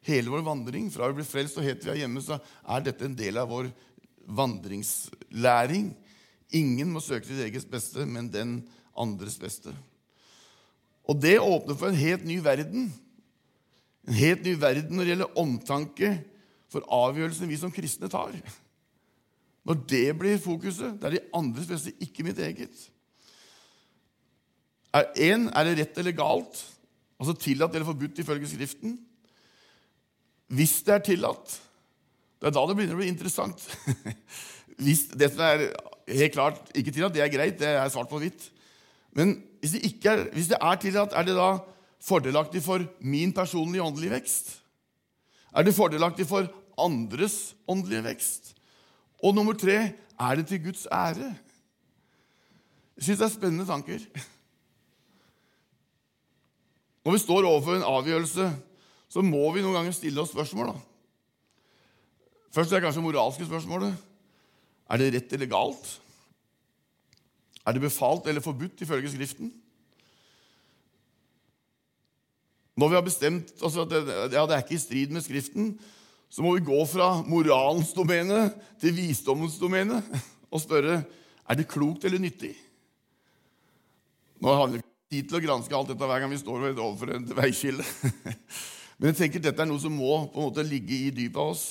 Hele 0.04 0.34
vår 0.34 0.42
vandring. 0.44 0.90
Fra 0.92 1.08
vi 1.08 1.22
blir 1.22 1.28
frelst 1.28 1.56
og 1.56 1.64
helt 1.64 1.86
vi 1.86 1.94
er 1.94 2.02
hjemme, 2.02 2.20
så 2.20 2.42
er 2.44 2.84
dette 2.84 3.08
en 3.08 3.16
del 3.16 3.40
av 3.40 3.48
vår 3.48 3.70
vandringslæring. 4.28 5.94
Ingen 6.60 6.92
må 6.92 7.00
søke 7.00 7.30
sitt 7.30 7.40
eget 7.46 7.70
beste, 7.72 8.04
men 8.04 8.28
den 8.34 8.58
andres 9.00 9.40
beste. 9.40 9.72
Og 11.08 11.24
det 11.24 11.38
åpner 11.40 11.80
for 11.80 11.88
en 11.88 12.02
helt 12.02 12.28
ny 12.28 12.42
verden. 12.44 12.92
En 14.04 14.20
helt 14.20 14.44
ny 14.44 14.58
verden 14.60 15.00
når 15.00 15.06
det 15.06 15.14
gjelder 15.14 15.40
omtanke 15.40 16.14
for 16.74 16.86
avgjørelsene 16.90 17.50
vi 17.50 17.60
som 17.62 17.74
kristne 17.74 18.10
tar. 18.12 18.34
Når 19.64 19.80
det 19.88 20.08
blir 20.20 20.42
fokuset, 20.42 20.98
det 21.00 21.08
er 21.08 21.16
de 21.18 21.26
andres 21.38 21.70
beste, 21.70 21.94
ikke 22.04 22.26
mitt 22.28 22.40
eget. 22.44 22.88
Er, 24.94 25.10
en, 25.30 25.48
er 25.50 25.70
det 25.70 25.78
rett 25.80 26.00
eller 26.02 26.16
galt? 26.18 26.60
Altså 27.22 27.36
tillatt 27.40 27.74
eller 27.74 27.88
forbudt 27.88 28.20
ifølge 28.22 28.50
Skriften? 28.52 28.98
Hvis 30.54 30.82
det 30.86 30.98
er 30.98 31.06
tillatt, 31.06 31.56
det 32.42 32.50
er 32.50 32.56
da 32.58 32.66
det 32.68 32.76
begynner 32.78 32.98
å 32.98 33.00
bli 33.00 33.10
interessant. 33.10 33.62
Hvis 34.84 35.06
det 35.14 35.32
som 35.32 35.46
er 35.48 35.70
helt 36.10 36.34
klart 36.36 36.74
ikke 36.76 36.92
tillatt, 36.92 37.14
det 37.16 37.24
er 37.24 37.32
greit, 37.32 37.56
det 37.62 37.70
er 37.72 37.92
svart 37.94 38.10
på 38.12 38.20
hvitt. 38.22 38.50
Men 39.16 39.38
hvis 39.62 39.76
det, 39.78 39.92
er, 40.10 40.26
hvis 40.34 40.50
det 40.50 40.58
er 40.58 40.80
tillatt, 40.82 41.14
er 41.16 41.28
det 41.28 41.36
da 41.38 41.52
fordelaktig 42.04 42.64
for 42.66 42.84
min 43.00 43.32
personlige 43.32 43.86
åndelige 43.86 44.16
vekst? 44.18 44.50
Er 45.54 45.64
det 45.64 45.76
fordelaktig 45.78 46.26
for 46.28 46.50
andres 46.80 47.56
åndelige 47.70 48.04
vekst. 48.06 48.54
Og 49.24 49.36
nummer 49.36 49.56
tre 49.58 49.78
er 49.94 50.36
det 50.40 50.48
til 50.50 50.64
Guds 50.64 50.86
ære. 50.92 51.34
Jeg 52.98 53.08
syns 53.08 53.20
det 53.20 53.28
er 53.28 53.34
spennende 53.34 53.66
tanker. 53.66 54.00
Når 57.04 57.16
vi 57.16 57.24
står 57.24 57.48
overfor 57.48 57.76
en 57.76 57.88
avgjørelse, 57.88 58.48
så 59.10 59.22
må 59.22 59.44
vi 59.54 59.64
noen 59.64 59.76
ganger 59.76 59.96
stille 59.96 60.22
oss 60.22 60.32
spørsmål. 60.32 60.72
da. 60.72 60.78
Først 62.54 62.72
er 62.72 62.80
det 62.80 62.86
kanskje 62.86 63.04
moralske 63.04 63.46
spørsmålet. 63.48 63.98
Er 64.90 65.02
det 65.02 65.14
rett 65.16 65.34
eller 65.34 65.50
galt? 65.52 65.90
Er 67.66 67.76
det 67.76 67.82
befalt 67.82 68.28
eller 68.28 68.44
forbudt 68.44 68.82
ifølge 68.82 69.12
Skriften? 69.12 69.52
Når 72.76 72.90
vi 72.90 72.96
har 72.98 73.06
bestemt 73.06 73.52
oss 73.62 73.78
at 73.78 73.90
det, 73.90 74.02
ja, 74.34 74.46
det 74.50 74.56
er 74.56 74.64
ikke 74.64 74.78
i 74.78 74.82
strid 74.82 75.14
med 75.14 75.22
Skriften, 75.22 75.76
så 76.34 76.42
må 76.42 76.56
vi 76.56 76.66
gå 76.66 76.80
fra 76.90 77.20
moralens 77.30 77.92
domene 77.94 78.48
til 78.82 78.96
visdommens 78.98 79.60
domene 79.62 80.00
og 80.50 80.62
spørre 80.64 81.04
er 81.04 81.60
det 81.60 81.68
klokt 81.70 82.08
eller 82.08 82.22
nyttig. 82.24 82.56
Nå 84.42 84.56
har 84.58 84.72
vi 84.72 84.80
ikke 84.80 85.14
tid 85.14 85.28
til 85.30 85.38
å 85.38 85.44
granske 85.44 85.78
alt 85.78 85.92
dette 85.92 86.10
hver 86.10 86.24
gang 86.24 86.34
vi 86.34 86.40
står 86.42 86.66
overfor 86.72 87.14
et 87.14 87.36
veiskille. 87.38 87.86
Men 88.98 89.12
jeg 89.12 89.20
tenker 89.20 89.44
dette 89.46 89.62
er 89.62 89.70
noe 89.70 89.82
som 89.84 89.94
må 89.94 90.24
på 90.34 90.42
en 90.42 90.48
måte 90.50 90.66
ligge 90.66 90.98
i 91.06 91.14
dypet 91.14 91.38
av 91.38 91.54
oss. 91.54 91.68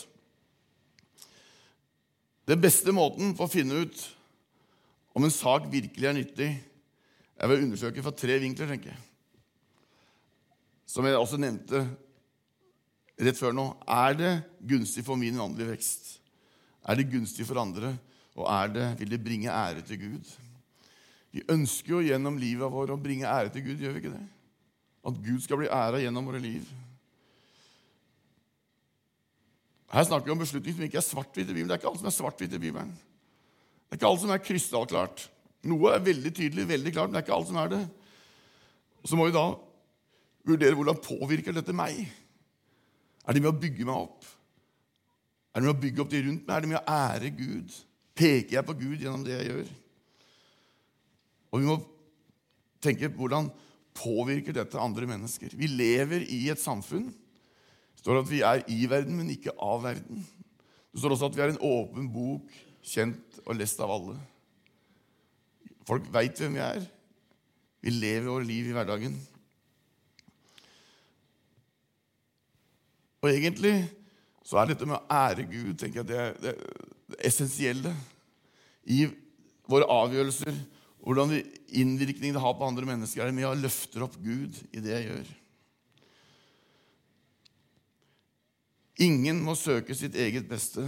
Den 2.47 2.63
beste 2.63 2.95
måten 2.95 3.35
for 3.39 3.49
å 3.49 3.53
finne 3.53 3.83
ut 3.83 4.07
om 5.19 5.27
en 5.27 5.35
sak 5.35 5.67
virkelig 5.73 6.07
er 6.07 6.17
nyttig, 6.17 6.51
er 7.35 7.51
ved 7.51 7.59
å 7.59 7.67
undersøke 7.67 8.05
fra 8.05 8.15
tre 8.15 8.39
vinkler, 8.43 8.71
tenker 8.71 8.95
jeg. 8.95 9.03
Som 10.87 11.09
jeg 11.09 11.19
også 11.19 11.43
nevnte 11.43 11.83
rett 13.21 13.39
før 13.39 13.55
nå. 13.57 13.67
Er 13.87 14.17
det 14.19 14.33
gunstig 14.69 15.05
for 15.07 15.21
min 15.21 15.41
åndelige 15.41 15.75
vekst? 15.75 16.15
Er 16.89 16.99
det 16.99 17.11
gunstig 17.13 17.47
for 17.49 17.61
andre? 17.63 17.95
Og 18.39 18.47
er 18.49 18.73
det, 18.73 18.87
vil 19.01 19.13
det 19.13 19.25
bringe 19.25 19.53
ære 19.53 19.85
til 19.87 20.01
Gud? 20.01 20.31
Vi 21.33 21.45
ønsker 21.53 21.95
jo 21.95 22.05
gjennom 22.05 22.39
livet 22.41 22.73
vårt 22.73 22.93
å 22.93 23.01
bringe 23.01 23.29
ære 23.29 23.53
til 23.53 23.65
Gud, 23.67 23.81
gjør 23.81 23.95
vi 23.95 24.03
ikke 24.03 24.15
det? 24.15 24.25
At 25.09 25.21
Gud 25.25 25.41
skal 25.45 25.61
bli 25.61 25.71
æra 25.73 26.01
gjennom 26.03 26.29
våre 26.29 26.41
liv. 26.43 26.67
Her 29.93 30.07
snakker 30.09 30.31
vi 30.31 30.35
om 30.35 30.41
beslutning 30.41 30.77
som 30.77 30.85
ikke 30.87 31.01
er 31.01 31.05
svart-hvitt 31.05 31.49
i 31.49 31.53
Bibelen. 31.53 31.69
Det 31.69 31.77
er 31.77 31.83
ikke 31.83 31.91
alt 31.91 32.01
som 32.01 32.09
er 32.09 32.17
svart-hvitt 32.17 32.55
i 32.57 32.61
Bibelen. 32.61 32.93
Det 32.93 33.97
er 33.97 34.01
ikke 34.01 34.09
alt 34.09 34.23
som 34.23 34.33
er 34.33 34.45
krystallklart. 34.45 35.27
Noe 35.69 35.93
er 35.93 36.07
veldig 36.07 36.33
tydelig, 36.33 36.65
veldig 36.71 36.93
klart, 36.95 37.11
men 37.11 37.19
det 37.19 37.21
er 37.21 37.27
ikke 37.27 37.37
alt 37.37 37.51
som 37.51 37.61
er 37.61 37.73
det. 37.75 37.83
Så 39.05 39.19
må 39.19 39.27
vi 39.29 39.35
da 39.35 39.45
vurdere 40.49 40.79
hvordan 40.79 41.03
påvirker 41.05 41.55
dette 41.55 41.75
meg. 41.77 42.01
Er 43.23 43.37
det 43.37 43.43
med 43.43 43.53
å 43.53 43.61
bygge 43.63 43.87
meg 43.87 43.97
opp? 44.09 44.27
Er 45.53 45.61
det 45.61 45.69
med 45.69 45.75
å 45.75 45.83
bygge 45.83 46.03
opp 46.03 46.13
de 46.13 46.23
rundt 46.27 46.47
meg? 46.47 46.55
Er 46.57 46.65
det 46.65 46.71
med 46.73 46.81
å 46.81 46.97
ære 46.97 47.33
Gud? 47.37 47.75
Peker 48.19 48.59
jeg 48.59 48.69
på 48.69 48.77
Gud 48.81 48.99
gjennom 49.01 49.25
det 49.27 49.37
jeg 49.37 49.51
gjør? 49.51 49.73
Og 51.53 51.61
vi 51.61 51.69
må 51.69 51.77
tenke 52.83 53.11
hvordan 53.13 53.51
påvirker 53.97 54.57
dette 54.57 54.81
andre 54.81 55.07
mennesker. 55.09 55.53
Vi 55.57 55.69
lever 55.69 56.25
i 56.33 56.47
et 56.53 56.61
samfunn. 56.61 57.11
Det 57.13 58.05
står 58.05 58.23
at 58.23 58.31
vi 58.31 58.41
er 58.47 58.65
i 58.73 58.81
verden, 58.91 59.19
men 59.21 59.31
ikke 59.31 59.55
av 59.61 59.85
verden. 59.85 60.25
Det 60.93 61.01
står 61.01 61.15
også 61.15 61.29
at 61.31 61.37
vi 61.37 61.45
er 61.45 61.53
en 61.53 61.65
åpen 61.65 62.09
bok, 62.13 62.49
kjent 62.83 63.43
og 63.45 63.57
lest 63.61 63.81
av 63.85 63.93
alle. 63.95 64.17
Folk 65.87 66.09
veit 66.15 66.41
hvem 66.41 66.57
vi 66.57 66.65
er. 66.65 66.83
Vi 67.83 67.93
lever 67.95 68.31
vårt 68.31 68.49
liv 68.49 68.71
i 68.71 68.75
hverdagen. 68.75 69.15
Og 73.23 73.31
egentlig 73.31 73.77
så 74.43 74.59
er 74.59 74.73
dette 74.73 74.87
med 74.89 74.99
å 74.99 75.05
ære 75.15 75.47
Gud 75.47 75.77
tenker 75.79 76.03
jeg, 76.03 76.09
det 76.11 76.19
er 76.19 76.39
det, 76.43 76.55
det 77.13 77.21
essensielle 77.29 77.93
i 78.91 79.05
våre 79.71 79.87
avgjørelser. 79.87 80.57
Hvordan 81.03 81.37
innvirkningen 81.69 82.35
det 82.37 82.43
har 82.43 82.57
på 82.59 82.67
andre 82.67 82.87
mennesker, 82.87 83.23
er 83.23 83.31
det 83.31 83.37
med 83.39 83.49
å 83.49 83.59
løfte 83.59 84.03
opp 84.03 84.19
Gud 84.23 84.59
i 84.71 84.83
det 84.83 84.93
jeg 84.97 85.07
gjør. 85.09 85.31
Ingen 89.07 89.41
må 89.43 89.55
søke 89.59 89.97
sitt 89.99 90.19
eget 90.19 90.47
beste, 90.51 90.85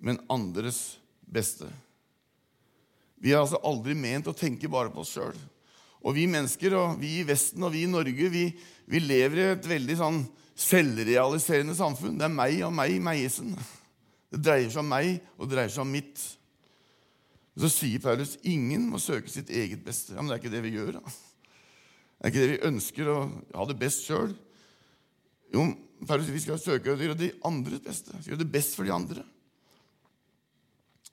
men 0.00 0.20
andres 0.32 0.98
beste. 1.20 1.68
Vi 3.18 3.32
har 3.32 3.44
altså 3.44 3.60
aldri 3.66 3.96
ment 3.98 4.28
å 4.30 4.36
tenke 4.36 4.70
bare 4.70 4.92
på 4.92 5.02
oss 5.04 5.14
sjøl. 5.16 5.36
Og 6.08 6.16
vi 6.16 6.24
mennesker, 6.30 6.72
og 6.78 6.96
vi 7.02 7.18
i 7.20 7.26
Vesten 7.28 7.64
og 7.66 7.74
vi 7.74 7.84
i 7.84 7.90
Norge, 7.90 8.30
vi, 8.32 8.46
vi 8.88 9.00
lever 9.02 9.42
i 9.42 9.46
et 9.52 9.68
veldig 9.68 9.96
sånn 9.98 10.22
selvrealiserende 10.58 11.76
samfunn. 11.76 12.16
Det 12.18 12.24
er 12.26 12.32
meg 12.32 12.62
og 12.64 12.72
meg, 12.74 12.96
meiesen. 13.04 13.52
Det 14.32 14.40
dreier 14.44 14.72
seg 14.72 14.82
om 14.82 14.90
meg, 14.90 15.18
og 15.36 15.46
det 15.46 15.56
dreier 15.58 15.72
seg 15.74 15.84
om 15.84 15.92
mitt. 15.92 16.24
Så 17.58 17.70
sier 17.72 18.02
Paulus 18.02 18.36
ingen 18.46 18.86
må 18.88 19.00
søke 19.02 19.30
sitt 19.32 19.50
eget 19.50 19.84
beste. 19.84 20.14
Ja, 20.14 20.22
Men 20.22 20.30
det 20.30 20.38
er 20.38 20.42
ikke 20.42 20.54
det 20.56 20.64
vi 20.64 20.76
gjør. 20.78 20.98
da. 20.98 21.16
Det 22.18 22.24
er 22.24 22.32
ikke 22.32 22.44
det 22.44 22.52
vi 22.52 22.68
ønsker 22.72 23.10
å 23.12 23.18
ha 23.54 23.66
det 23.68 23.78
best 23.78 24.06
sjøl. 24.08 24.32
Jo, 25.54 25.64
Paulus 26.06 26.30
vi 26.32 26.42
skal 26.42 26.60
søke 26.62 26.92
å 26.92 26.98
gjøre 26.98 27.18
det 27.18 27.34
andres 27.46 27.82
beste. 27.84 28.16
Gjøre 28.26 28.42
det 28.44 28.52
best 28.52 28.78
for 28.78 28.86
de 28.86 28.94
andre. 28.94 29.24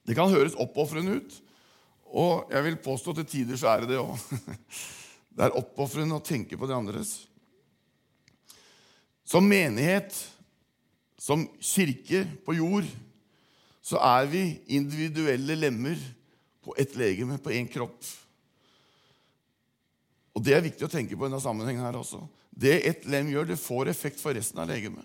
Det 0.06 0.14
kan 0.14 0.30
høres 0.30 0.54
oppofrende 0.62 1.18
ut, 1.18 1.40
og 2.16 2.52
jeg 2.52 2.64
vil 2.64 2.78
påstå 2.80 3.12
til 3.18 3.28
tider 3.28 3.58
så 3.60 3.74
er 3.74 3.84
det 3.84 3.94
det 3.94 4.02
òg. 4.02 4.16
Det 5.36 5.44
er 5.44 5.56
oppofrende 5.58 6.16
å 6.16 6.24
tenke 6.24 6.56
på 6.56 6.64
de 6.64 6.72
andres. 6.72 7.10
Som 9.28 9.44
menighet, 9.44 10.14
som 11.20 11.42
kirke 11.60 12.22
på 12.46 12.54
jord, 12.56 12.86
så 13.84 14.00
er 14.00 14.30
vi 14.32 14.40
individuelle 14.72 15.58
lemmer 15.58 16.00
på 16.64 16.72
ett 16.80 16.96
legeme, 16.96 17.36
på 17.36 17.52
én 17.52 17.68
kropp. 17.68 17.98
Og 20.32 20.40
Det 20.44 20.56
er 20.56 20.64
viktig 20.64 20.88
å 20.88 20.92
tenke 20.92 21.12
på 21.12 21.26
i 21.26 21.28
denne 21.28 21.42
sammenhengen 21.44 21.84
her 21.84 22.00
også. 22.00 22.22
Det 22.48 22.78
ett 22.88 23.04
lem 23.04 23.28
gjør, 23.28 23.50
det 23.50 23.60
får 23.60 23.92
effekt 23.92 24.22
for 24.22 24.32
resten 24.32 24.62
av 24.64 24.70
legemet. 24.72 25.04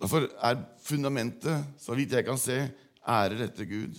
Derfor 0.00 0.30
er 0.30 0.62
fundamentet, 0.86 1.66
så 1.82 1.98
vidt 1.98 2.14
jeg 2.14 2.24
kan 2.28 2.38
se, 2.40 2.62
ærer 3.02 3.44
etter 3.48 3.66
Gud. 3.68 3.98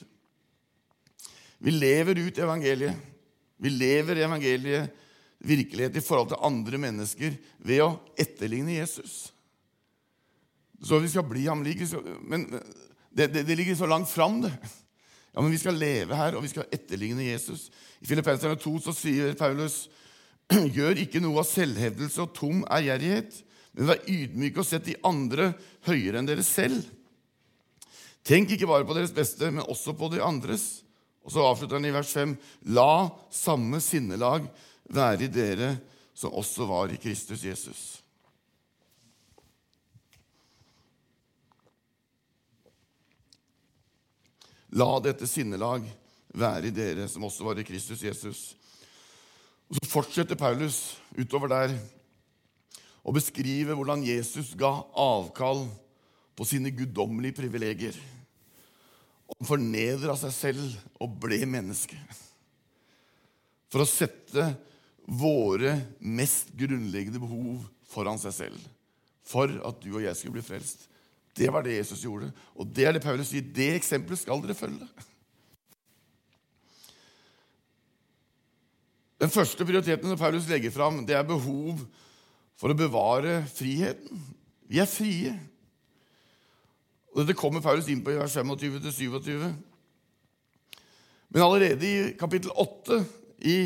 Vi 1.62 1.72
lever 1.72 2.18
ut 2.18 2.42
evangeliet. 2.42 2.98
Vi 3.62 3.70
lever 3.70 4.24
evangeliet 4.26 4.98
virkelighet 5.46 5.98
i 5.98 6.04
forhold 6.04 6.32
til 6.32 6.42
andre 6.46 6.80
mennesker 6.82 7.36
ved 7.62 7.84
å 7.86 7.92
etterligne 8.20 8.80
Jesus. 8.80 9.30
Så 10.82 10.98
vi 11.02 11.10
skal 11.14 11.28
bli 11.30 11.46
ham 11.46 11.62
lik. 11.66 11.84
Men 12.26 12.48
det, 12.50 13.28
det, 13.28 13.44
det, 13.46 13.56
ligger 13.58 13.78
så 13.78 13.90
langt 13.90 14.10
fram, 14.10 14.42
det. 14.42 14.54
Ja, 15.32 15.42
men 15.42 15.52
Vi 15.54 15.62
skal 15.62 15.78
leve 15.78 16.18
her, 16.18 16.36
og 16.36 16.44
vi 16.44 16.52
skal 16.52 16.70
etterligne 16.74 17.30
Jesus. 17.30 17.70
I 18.02 18.10
Filippenserne 18.10 18.58
2 18.60 18.74
så 18.88 18.96
sier 18.98 19.38
Paulus.: 19.38 19.86
Gjør 20.52 20.98
ikke 21.06 21.22
noe 21.24 21.40
av 21.40 21.48
selvhevdelse 21.48 22.26
og 22.26 22.34
tom 22.36 22.66
ærgjerrighet, 22.66 23.38
men 23.78 23.88
vær 23.88 24.02
ydmyke 24.10 24.60
og 24.60 24.68
sett 24.68 24.90
de 24.90 24.98
andre 25.08 25.54
høyere 25.88 26.20
enn 26.20 26.28
dere 26.28 26.44
selv. 26.44 26.82
Tenk 28.28 28.52
ikke 28.52 28.68
bare 28.68 28.86
på 28.86 28.98
deres 28.98 29.14
beste, 29.16 29.48
men 29.48 29.64
også 29.64 29.94
på 29.98 30.10
de 30.12 30.20
andres. 30.26 30.82
Og 31.22 31.34
så 31.34 31.44
avslutter 31.46 31.78
han 31.78 31.86
i 31.86 31.94
vers 31.94 32.12
5.: 32.16 32.36
La 32.74 33.10
samme 33.30 33.82
sinnelag 33.84 34.48
være 34.92 35.28
i 35.28 35.32
dere 35.32 35.76
som 36.14 36.34
også 36.38 36.66
var 36.70 36.94
i 36.94 37.00
Kristus 37.02 37.44
Jesus. 37.46 37.82
La 44.72 44.88
dette 45.04 45.28
sinnelag 45.28 45.84
være 46.32 46.70
i 46.70 46.76
dere 46.76 47.08
som 47.12 47.26
også 47.28 47.44
var 47.44 47.60
i 47.60 47.68
Kristus 47.68 48.04
Jesus. 48.04 48.42
Og 49.68 49.76
Så 49.76 49.90
fortsetter 49.92 50.40
Paulus 50.40 50.98
utover 51.18 51.52
der 51.52 51.76
å 53.04 53.14
beskrive 53.16 53.76
hvordan 53.76 54.04
Jesus 54.06 54.54
ga 54.58 54.72
avkall 54.96 55.66
på 56.38 56.48
sine 56.48 56.72
guddommelige 56.76 57.40
privilegier. 57.42 57.96
Han 59.38 59.48
fornedra 59.48 60.16
seg 60.20 60.34
selv 60.36 61.02
og 61.02 61.16
ble 61.24 61.40
menneske. 61.50 61.98
For 63.72 63.84
å 63.84 63.90
sette 63.90 64.52
våre 65.08 65.74
mest 66.00 66.52
grunnleggende 66.58 67.22
behov 67.22 67.64
foran 67.92 68.20
seg 68.22 68.36
selv. 68.36 68.70
For 69.28 69.52
at 69.66 69.80
du 69.84 69.94
og 69.94 70.04
jeg 70.04 70.18
skulle 70.18 70.40
bli 70.40 70.46
frelst. 70.46 70.88
Det 71.38 71.48
var 71.54 71.64
det 71.64 71.78
Jesus 71.78 72.04
gjorde. 72.04 72.32
Og 72.60 72.68
det 72.68 72.88
er 72.88 72.96
det 72.98 73.04
Paulus 73.04 73.32
sier. 73.32 73.46
Det 73.46 73.72
eksempelet 73.78 74.20
skal 74.20 74.44
dere 74.44 74.58
følge. 74.58 74.88
Den 79.22 79.30
første 79.30 79.66
prioriteten 79.68 80.18
Paulus 80.18 80.48
legger 80.50 80.74
fram, 80.74 81.04
det 81.06 81.14
er 81.14 81.28
behov 81.28 81.84
for 82.58 82.74
å 82.74 82.78
bevare 82.78 83.44
friheten. 83.54 84.22
Vi 84.66 84.82
er 84.82 84.90
frie. 84.90 85.36
Og 87.12 87.22
Dette 87.22 87.38
kommer 87.38 87.64
Paulus 87.64 87.90
inn 87.92 88.04
på 88.04 88.14
i 88.14 88.20
vers 88.20 88.36
25-27. 88.38 89.50
Men 91.32 91.44
allerede 91.44 91.88
i 91.88 92.12
kapittel 92.20 92.52
8 92.56 93.02
i 93.48 93.58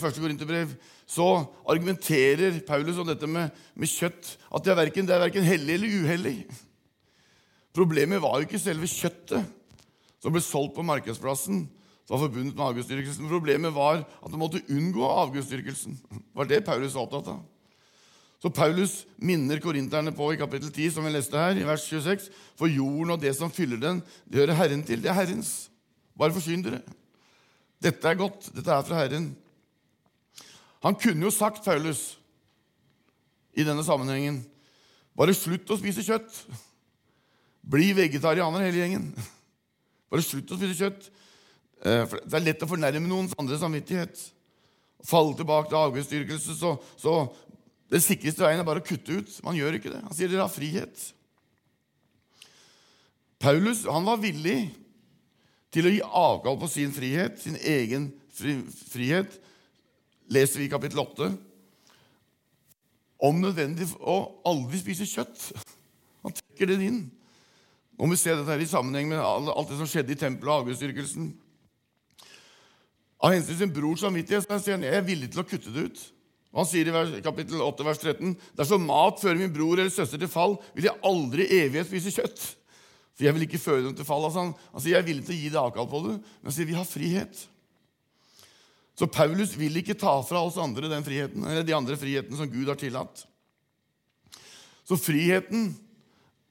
første 0.00 0.20
Korinterbrev 0.20 0.72
så 1.06 1.28
argumenterer 1.68 2.60
Paulus 2.66 2.98
om 2.98 3.08
dette 3.08 3.28
med, 3.28 3.52
med 3.76 3.90
kjøtt, 3.90 4.36
at 4.48 4.64
det 4.64 4.72
er 4.72 4.78
verken, 4.78 5.08
det 5.08 5.14
er 5.14 5.24
verken 5.26 5.44
hellig 5.44 5.74
eller 5.76 5.96
uhellig. 6.02 6.36
Problemet 7.76 8.22
var 8.22 8.38
jo 8.38 8.48
ikke 8.48 8.60
selve 8.60 8.88
kjøttet 8.88 9.44
som 10.22 10.32
ble 10.32 10.42
solgt 10.44 10.76
på 10.76 10.84
markedsplassen, 10.86 11.64
som 12.06 12.14
var 12.16 12.24
forbundet 12.26 12.56
med 12.56 12.64
avgudsdyrkelsen. 12.66 13.28
Problemet 13.30 13.74
var 13.74 14.02
at 14.04 14.30
man 14.30 14.42
måtte 14.44 14.62
unngå 14.72 15.04
avgudsdyrkelsen. 15.08 15.98
Det 16.10 16.22
var 16.38 16.48
det 16.50 16.64
Paulus 16.66 16.96
var 16.96 17.06
opptatt 17.06 17.32
av. 17.34 17.40
Så 18.42 18.50
Paulus 18.50 19.04
minner 19.22 19.60
korinterne 19.62 20.10
på 20.14 20.32
i 20.32 20.38
kapittel 20.40 20.72
10, 20.72 20.96
som 20.96 21.04
vi 21.06 21.12
leste 21.14 21.38
her, 21.38 21.54
i 21.54 21.66
vers 21.66 21.84
26, 21.86 22.24
for 22.58 22.66
jorden 22.66 23.14
og 23.14 23.20
det 23.22 23.36
som 23.38 23.52
fyller 23.54 23.78
den, 23.78 24.00
det 24.26 24.40
hører 24.42 24.58
Herren 24.58 24.82
til. 24.82 24.98
Det 25.02 25.12
er 25.12 25.14
Herrens. 25.20 25.70
Bare 26.18 26.34
forsyn 26.34 26.64
dere. 26.64 26.80
Dette 27.82 28.08
er 28.08 28.18
godt. 28.18 28.48
Dette 28.54 28.74
er 28.74 28.82
fra 28.88 28.98
Herren. 28.98 29.28
Han 30.82 30.98
kunne 30.98 31.28
jo 31.28 31.30
sagt, 31.30 31.62
Paulus, 31.64 32.18
i 33.54 33.62
denne 33.62 33.84
sammenhengen, 33.86 34.40
bare 35.14 35.36
slutt 35.36 35.70
å 35.70 35.78
spise 35.78 36.02
kjøtt. 36.02 36.42
Bli 37.70 37.92
vegetarianer, 37.94 38.64
hele 38.66 38.80
gjengen. 38.80 39.10
Bare 40.10 40.24
slutt 40.24 40.50
å 40.50 40.56
spise 40.58 40.74
kjøtt. 40.80 41.04
Eh, 41.86 42.16
det 42.26 42.34
er 42.36 42.42
lett 42.42 42.64
å 42.64 42.68
fornærme 42.68 43.06
noens 43.06 43.36
andre 43.38 43.58
samvittighet. 43.60 44.18
Falle 45.06 45.36
tilbake 45.38 45.70
til 45.70 45.78
avgudsdyrkelse, 45.78 46.56
så, 46.58 46.74
så 46.98 47.14
den 47.92 48.00
sikreste 48.00 48.40
veien 48.40 48.62
er 48.62 48.66
bare 48.66 48.80
å 48.80 48.86
kutte 48.86 49.20
ut. 49.20 49.32
Man 49.44 49.56
gjør 49.58 49.76
ikke 49.76 49.92
det. 49.92 50.00
Han 50.00 50.16
sier 50.16 50.30
dere 50.32 50.46
har 50.46 50.52
frihet. 50.52 51.02
Paulus 53.42 53.82
han 53.90 54.06
var 54.06 54.20
villig 54.22 54.70
til 55.74 55.88
å 55.88 55.92
gi 55.92 56.02
avkall 56.04 56.56
på 56.60 56.68
sin 56.70 56.92
frihet, 56.94 57.40
sin 57.42 57.58
egen 57.58 58.10
fri, 58.32 58.58
frihet, 58.92 59.34
leser 60.32 60.62
vi 60.62 60.68
i 60.68 60.72
kapittel 60.72 61.02
8. 61.02 61.28
Om 63.28 63.42
nødvendig 63.42 63.90
å 64.00 64.16
aldri 64.48 64.80
spise 64.80 65.08
kjøtt. 65.08 65.50
Han 66.24 66.34
trekker 66.38 66.70
den 66.70 66.86
inn. 66.86 67.02
Nå 67.98 68.06
må 68.06 68.14
vi 68.14 68.22
se 68.22 68.32
dette 68.32 68.48
her 68.48 68.62
i 68.62 68.68
sammenheng 68.70 69.10
med 69.10 69.20
alt 69.20 69.70
det 69.70 69.78
som 69.78 69.88
skjedde 69.90 70.14
i 70.14 70.18
tempelet 70.18 70.48
og 70.48 70.62
avgudsdyrkelsen. 70.62 71.28
Av 73.22 73.34
hensyn 73.34 73.52
til 73.52 73.60
sin 73.60 73.74
brors 73.74 74.02
samvittighet 74.02 74.48
sier 74.48 74.78
han 74.78 74.86
jeg 74.86 74.98
er 74.98 75.06
villig 75.06 75.28
til 75.30 75.42
å 75.42 75.46
kutte 75.46 75.70
det 75.74 75.84
ut. 75.90 76.00
Og 76.52 76.60
Han 76.60 76.68
sier 76.68 76.88
i 76.88 77.22
kapittel 77.24 77.62
8, 77.64 77.84
vers 77.86 78.00
13.: 78.02 78.34
Dersom 78.58 78.84
mat 78.84 79.20
fører 79.22 79.40
min 79.40 79.52
bror 79.52 79.78
eller 79.78 79.92
søster 79.92 80.20
til 80.20 80.28
fall, 80.28 80.58
vil 80.76 80.90
jeg 80.90 81.00
aldri 81.08 81.46
i 81.46 81.62
evighet 81.64 81.88
spise 81.88 82.12
kjøtt. 82.12 82.42
For 83.16 83.24
jeg 83.24 83.36
vil 83.36 83.46
ikke 83.46 83.60
føre 83.60 83.86
dem 83.86 83.96
til 83.96 84.08
fall. 84.08 84.24
Altså 84.26 84.44
han, 84.44 84.52
han, 84.72 84.82
sier 84.82 84.96
jeg 84.96 85.02
er 85.02 85.08
villig 85.08 85.24
til 85.28 85.36
å 85.36 85.40
gi 85.40 85.48
deg 85.48 85.60
avkall 85.62 85.88
på 85.88 86.02
det, 86.06 86.14
men 86.20 86.50
han 86.50 86.56
sier 86.56 86.68
vi 86.68 86.76
har 86.76 86.88
frihet. 86.88 87.42
Så 88.98 89.08
Paulus 89.08 89.54
vil 89.56 89.78
ikke 89.80 89.96
ta 89.98 90.18
fra 90.28 90.42
oss 90.44 90.58
andre 90.60 90.90
den 90.92 91.04
friheten, 91.06 91.44
eller 91.48 91.64
de 91.64 91.76
andre 91.76 91.96
frihetene 91.96 92.36
som 92.36 92.50
Gud 92.52 92.68
har 92.68 92.76
tillatt. 92.80 93.24
Så 94.84 94.98
friheten, 95.00 95.70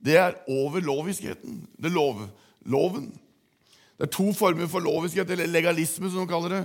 det 0.02 0.18
er 0.18 0.40
over 0.50 0.82
loviskheten. 0.82 1.62
Det 1.78 1.92
er 1.92 1.94
lov, 1.94 2.24
loven. 2.66 3.12
Det 4.00 4.08
er 4.08 4.14
to 4.18 4.32
former 4.34 4.66
for 4.72 4.82
loviskhet, 4.82 5.30
eller 5.30 5.52
legalisme, 5.52 6.10
som 6.10 6.24
de 6.24 6.32
kaller 6.32 6.56
det, 6.56 6.64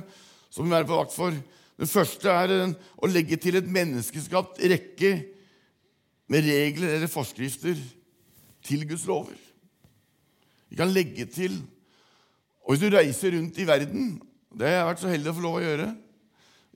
som 0.49 0.65
vi 0.65 0.77
er 0.79 0.89
på 0.89 0.97
vakt 0.97 1.13
for. 1.13 1.37
Det 1.77 1.89
første 1.91 2.33
er 2.33 2.53
å 2.73 3.09
legge 3.11 3.37
til 3.41 3.59
et 3.59 3.69
menneskeskapt 3.69 4.63
rekke 4.65 5.13
med 6.33 6.47
regler 6.47 6.97
eller 6.97 7.11
forskrifter 7.13 7.77
til 8.67 8.87
Guds 8.89 9.05
lover. 9.09 9.37
Vi 10.71 10.79
kan 10.79 10.91
legge 10.91 11.29
til 11.31 11.61
Og 12.67 12.75
hvis 12.75 12.81
du 12.83 12.91
reiser 12.91 13.31
rundt 13.37 13.59
i 13.63 13.67
verden 13.69 14.17
Det 14.51 14.67
har 14.67 14.73
jeg 14.75 14.87
vært 14.89 15.03
så 15.05 15.11
heldig 15.13 15.31
å 15.31 15.35
få 15.37 15.45
lov 15.45 15.59
å 15.61 15.63
gjøre. 15.63 15.87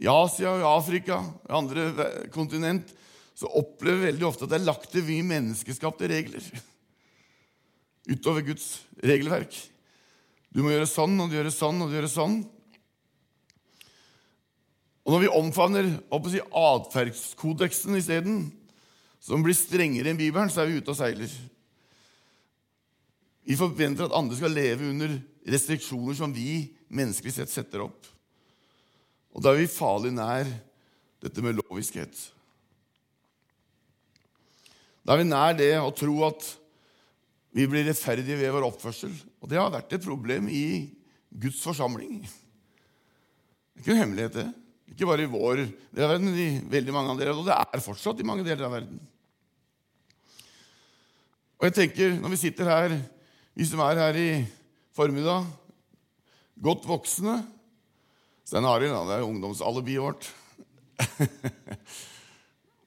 I 0.00 0.06
Asia 0.12 0.52
og 0.52 0.60
i 0.62 0.68
Afrika 0.68 1.16
og 1.18 1.56
andre 1.56 1.88
kontinent 2.30 2.92
så 3.34 3.48
opplever 3.56 3.98
vi 3.98 4.08
veldig 4.12 4.26
ofte 4.28 4.44
at 4.44 4.52
det 4.52 4.58
er 4.60 4.68
lagt 4.68 4.90
til 4.92 5.04
mye 5.06 5.26
menneskeskapte 5.26 6.08
regler 6.12 6.44
utover 8.10 8.44
Guds 8.44 8.82
regelverk. 9.04 9.54
Du 10.52 10.62
må 10.64 10.72
gjøre 10.74 10.88
sånn, 10.88 11.14
og 11.22 11.30
du 11.30 11.36
gjør 11.38 11.50
sånn, 11.54 11.80
og 11.80 11.90
du 11.90 11.96
gjør 11.96 12.08
sånn. 12.10 12.40
Og 15.10 15.16
når 15.16 15.22
vi 15.24 15.30
omfavner 15.34 15.86
si, 16.30 16.38
atferdskodeksen 16.38 17.96
isteden, 17.98 18.36
som 19.18 19.42
blir 19.42 19.56
strengere 19.58 20.12
enn 20.12 20.20
Bibelen, 20.20 20.52
så 20.54 20.62
er 20.62 20.68
vi 20.70 20.76
ute 20.78 20.92
og 20.92 20.98
seiler. 21.00 21.32
Vi 23.42 23.56
forventer 23.58 24.06
at 24.06 24.14
andre 24.14 24.38
skal 24.38 24.54
leve 24.54 24.86
under 24.86 25.16
restriksjoner 25.50 26.14
som 26.14 26.30
vi 26.30 26.68
menneskelig 26.94 27.34
sett 27.34 27.50
setter 27.50 27.82
opp. 27.88 28.06
Og 29.34 29.42
da 29.42 29.50
er 29.50 29.64
vi 29.64 29.72
farlig 29.74 30.14
nær 30.14 30.46
dette 31.26 31.42
med 31.42 31.58
loviskhet. 31.58 32.14
Da 35.02 35.18
er 35.18 35.24
vi 35.24 35.28
nær 35.32 35.58
det 35.58 35.72
å 35.82 35.90
tro 35.90 36.20
at 36.30 36.46
vi 37.50 37.66
blir 37.66 37.82
rettferdige 37.90 38.38
ved 38.38 38.54
vår 38.54 38.70
oppførsel. 38.70 39.18
Og 39.42 39.50
det 39.50 39.58
har 39.58 39.74
vært 39.74 39.98
et 39.98 40.06
problem 40.06 40.46
i 40.46 40.86
Guds 41.34 41.58
forsamling. 41.66 42.22
Det 42.22 43.82
er 43.82 43.88
ikke 43.88 43.98
en 43.98 44.04
hemmelighet, 44.06 44.38
det. 44.38 44.50
Ikke 44.90 45.06
bare 45.06 45.24
i 45.24 45.30
vår 45.30 45.64
del 45.64 46.04
av 46.04 46.12
verden, 46.16 46.34
i 46.34 46.48
veldig 46.70 46.94
mange 46.94 47.14
andre 47.14 47.28
deler, 47.28 47.38
og 47.40 47.46
det 47.46 47.56
er 47.56 47.84
fortsatt 47.84 48.20
i 48.20 48.26
mange 48.26 48.44
deler 48.46 48.66
av 48.66 48.74
verden. 48.74 48.98
Og 51.60 51.68
jeg 51.68 51.76
tenker, 51.76 52.14
når 52.18 52.34
vi 52.34 52.40
sitter 52.40 52.70
her, 52.70 52.96
vi 53.54 53.66
som 53.68 53.82
er 53.84 54.00
her 54.00 54.18
i 54.18 54.28
formiddag, 54.96 55.46
godt 56.60 56.86
voksne 56.88 57.38
Stein 58.50 58.66
Arild, 58.66 58.96
det 59.06 59.14
er 59.14 59.26
ungdomsalibiet 59.28 60.02
vårt. 60.02 60.30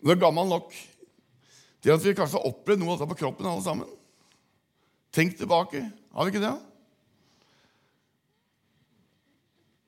Du 0.04 0.10
er 0.12 0.20
gammel 0.20 0.50
nok 0.52 0.74
til 1.80 1.94
at 1.94 2.02
vi 2.04 2.12
kanskje 2.12 2.36
har 2.36 2.50
opplevd 2.50 2.82
noe 2.82 2.92
av 2.92 2.98
dette 2.98 3.14
på 3.14 3.20
kroppen, 3.22 3.48
alle 3.48 3.64
sammen. 3.64 3.88
Tenk 5.16 5.38
tilbake. 5.40 5.80
Har 6.12 6.28
vi 6.28 6.34
ikke 6.34 6.42
det? 6.44 6.52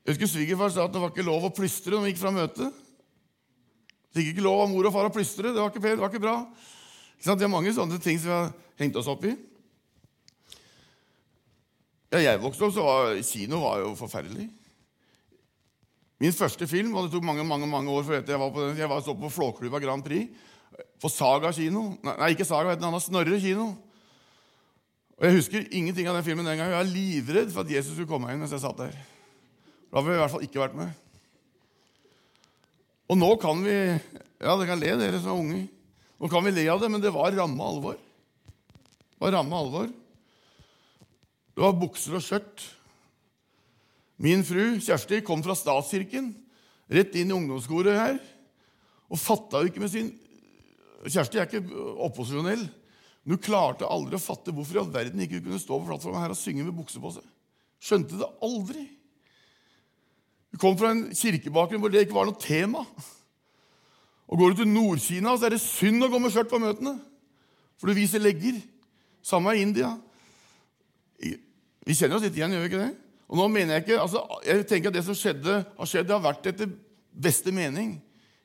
Jeg 0.06 0.14
husker 0.14 0.30
Svigerfar 0.30 0.70
sa 0.70 0.84
at 0.86 0.94
det 0.94 1.02
var 1.02 1.10
ikke 1.10 1.26
lov 1.26 1.48
å 1.48 1.54
plystre 1.54 1.96
når 1.96 2.04
vi 2.06 2.12
gikk 2.14 2.22
fra 2.22 2.32
møtet. 2.36 2.82
Fikk 4.14 4.36
ikke 4.36 4.44
lov 4.46 4.62
av 4.64 4.70
mor 4.70 4.86
og 4.86 4.94
far 4.94 5.08
å 5.10 5.14
plystre. 5.14 5.50
Det 5.50 5.58
var 5.58 5.72
ikke 5.74 5.82
det 5.82 5.98
var 5.98 6.12
ikke 6.14 6.22
bra. 6.22 6.36
Ikke 7.18 7.36
det 7.40 7.48
er 7.48 7.52
mange 7.52 7.74
sånne 7.74 7.98
ting 8.04 8.20
som 8.22 8.30
vi 8.30 8.36
har 8.36 8.52
hengt 8.84 9.00
oss 9.02 9.10
opp 9.10 9.26
i. 9.26 9.34
Da 12.14 12.22
jeg 12.22 12.40
vokste 12.44 12.68
opp, 12.68 12.76
så 12.76 12.86
var 12.86 13.18
kino 13.26 13.64
var 13.64 13.82
jo 13.82 13.96
forferdelig. 13.98 14.46
Min 16.22 16.38
første 16.38 16.68
film, 16.70 16.94
og 16.96 17.08
det 17.08 17.16
tok 17.16 17.26
mange 17.28 17.44
mange, 17.44 17.68
mange 17.68 17.92
år 17.92 18.06
før 18.06 18.22
jeg 18.22 18.40
var 18.40 18.54
på 18.54 18.62
den, 18.62 18.78
jeg 18.78 18.92
var 18.94 19.02
så 19.04 19.18
på 19.18 19.34
Flåklypa 19.34 19.82
Grand 19.84 20.06
Prix 20.06 20.30
på 21.02 21.12
Saga 21.12 21.52
kino. 21.56 21.96
Nei, 22.06 22.30
ikke 22.36 22.48
Saga, 22.48 22.76
het 22.76 23.02
Snorre 23.04 23.40
kino. 23.42 23.74
Og 25.18 25.26
Jeg 25.26 25.36
husker 25.40 25.68
ingenting 25.72 26.08
av 26.08 26.16
den 26.16 26.24
filmen 26.24 26.46
den 26.46 26.58
gangen. 26.58 26.72
Jeg 26.72 26.86
var 26.86 26.94
livredd 26.94 27.52
for 27.52 27.64
at 27.64 27.72
Jesus 27.72 27.94
skulle 27.96 28.08
komme 28.08 28.32
inn 28.32 28.40
mens 28.40 28.52
jeg 28.52 28.64
satt 28.64 28.78
der. 28.78 28.96
Da 29.96 30.02
har 30.02 30.10
vi 30.10 30.12
i 30.12 30.20
hvert 30.20 30.32
fall 30.34 30.42
ikke 30.44 30.60
vært 30.60 30.74
med. 30.76 30.90
Og 33.08 33.16
nå 33.16 33.30
kan 33.40 33.62
vi 33.64 33.76
Ja, 34.44 34.52
dere 34.52 34.66
kan 34.68 34.82
le, 34.82 34.90
dere 35.00 35.22
som 35.24 35.32
er 35.32 35.38
unge. 35.40 35.60
Nå 36.20 36.28
kan 36.28 36.44
vi 36.44 36.52
le 36.52 36.66
av 36.68 36.82
det, 36.82 36.90
men 36.92 37.00
det 37.00 37.14
var 37.16 37.32
ramme 37.32 37.64
alvor. 37.64 37.96
Det 37.96 39.22
var 39.24 39.32
ramme 39.38 39.56
alvor. 39.56 39.88
Det 41.56 41.64
var 41.64 41.78
bukser 41.80 42.18
og 42.20 42.26
skjørt. 42.26 42.66
Min 44.20 44.44
fru 44.44 44.76
Kjersti 44.84 45.22
kom 45.24 45.40
fra 45.48 45.56
statskirken, 45.56 46.28
rett 46.92 47.16
inn 47.16 47.32
i 47.32 47.38
ungdomskoret 47.38 47.96
her, 47.96 48.20
og 49.08 49.22
fatta 49.22 49.64
jo 49.64 49.72
ikke 49.72 49.86
med 49.86 49.94
sin 49.96 50.12
Kjersti 51.06 51.40
er 51.40 51.48
ikke 51.48 51.88
opposisjonell, 52.04 52.68
men 53.24 53.38
hun 53.38 53.44
klarte 53.48 53.88
aldri 53.88 54.20
å 54.20 54.24
fatte 54.24 54.52
hvorfor 54.52 54.76
i 54.76 54.84
all 54.84 54.92
verden 54.92 55.24
ikke 55.24 55.40
hun 55.40 55.48
kunne 55.48 55.64
stå 55.64 55.80
på 55.80 55.88
plattformen 55.88 56.24
her 56.26 56.36
og 56.36 56.40
synge 56.40 56.68
med 56.68 56.76
bukse 56.76 57.00
på 57.00 57.16
seg. 57.16 57.26
Skjønte 57.80 58.20
det 58.20 58.32
aldri. 58.44 58.88
Du 60.56 60.60
kom 60.62 60.78
fra 60.80 60.94
en 60.94 61.10
kirkebakgrunn 61.12 61.82
hvor 61.84 61.92
det 61.92 62.06
ikke 62.06 62.16
var 62.16 62.30
noe 62.30 62.40
tema. 62.40 62.86
Og 64.32 64.40
Går 64.40 64.54
du 64.54 64.62
til 64.62 64.70
Nord-Kina, 64.72 65.34
så 65.36 65.50
er 65.50 65.52
det 65.58 65.60
synd 65.60 66.06
å 66.06 66.08
gå 66.08 66.22
med 66.24 66.32
skjørt 66.32 66.48
på 66.48 66.62
møtene. 66.64 66.94
For 67.76 67.92
du 67.92 67.98
viser 67.98 68.24
legger. 68.24 68.62
Samme 69.20 69.52
i 69.52 69.66
India. 69.66 69.90
Vi 71.20 71.98
kjenner 71.98 72.16
oss 72.16 72.24
litt 72.24 72.38
igjen, 72.40 72.56
gjør 72.56 72.64
vi 72.64 72.70
ikke 72.72 72.86
det? 72.86 72.94
Og 73.28 73.42
nå 73.42 73.50
mener 73.52 73.76
Jeg 73.76 73.84
ikke, 73.84 73.98
altså, 74.00 74.22
jeg 74.46 74.64
tenker 74.70 74.94
at 74.94 74.96
det 74.96 75.04
som 75.10 75.18
skjedde, 75.18 75.58
har 75.76 75.92
skjedd, 75.92 76.08
det 76.08 76.16
har 76.16 76.24
vært 76.24 76.50
etter 76.54 76.72
beste 77.28 77.52
mening, 77.52 77.98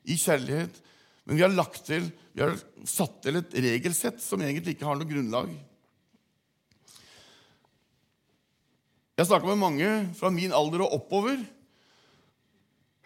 i 0.03 0.19
kjærlighet. 0.19 0.81
Men 1.23 1.39
vi 1.39 1.45
har 1.45 1.55
lagt 1.55 1.79
til, 1.87 2.11
vi 2.35 2.43
har 2.43 2.57
satt 2.89 3.21
til 3.23 3.39
et 3.39 3.55
regelsett 3.69 4.19
som 4.19 4.43
egentlig 4.43 4.75
ikke 4.75 4.89
har 4.89 4.99
noe 4.99 5.07
grunnlag. 5.07 5.55
Jeg 9.15 9.31
snakka 9.31 9.47
med 9.53 9.63
mange 9.63 9.89
fra 10.19 10.33
min 10.33 10.51
alder 10.59 10.83
og 10.89 10.99
oppover 10.99 11.39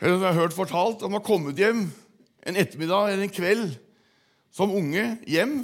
jeg 0.01 0.19
har 0.19 0.35
hørt 0.35 0.55
fortalt 0.55 1.03
om 1.05 1.15
å 1.15 1.21
ha 1.21 1.25
kommet 1.25 1.59
hjem 1.59 1.85
en 2.45 2.57
ettermiddag 2.59 3.13
eller 3.13 3.25
en 3.25 3.33
kveld 3.33 3.77
som 4.55 4.73
unge 4.75 5.03
hjem, 5.27 5.59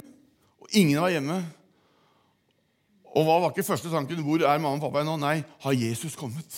og 0.60 0.76
ingen 0.76 1.00
var 1.00 1.12
hjemme. 1.12 1.38
Og 3.12 3.26
hva 3.26 3.38
var 3.42 3.52
ikke 3.52 3.66
første 3.66 3.92
tanken? 3.92 4.22
Hvor 4.24 4.44
er 4.44 4.60
mamma 4.60 4.78
og 4.78 4.84
pappa 4.86 5.04
nå? 5.04 5.18
Nei, 5.20 5.42
har 5.64 5.76
Jesus 5.76 6.16
kommet? 6.16 6.48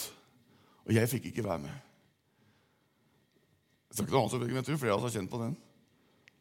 Og 0.87 0.95
jeg 0.95 1.11
fikk 1.11 1.31
ikke 1.31 1.47
være 1.47 1.65
med. 1.65 1.75
Jeg 3.91 3.99
skal 3.99 4.07
ikke 4.07 4.17
noe 4.17 4.29
annet, 4.29 4.47
men 4.47 4.61
jeg 4.61 4.69
tror 4.69 4.81
flere 4.83 4.95
av 4.95 5.03
oss 5.03 5.09
har 5.09 5.17
kjent 5.19 5.33
på 5.33 5.41
den. 5.43 5.57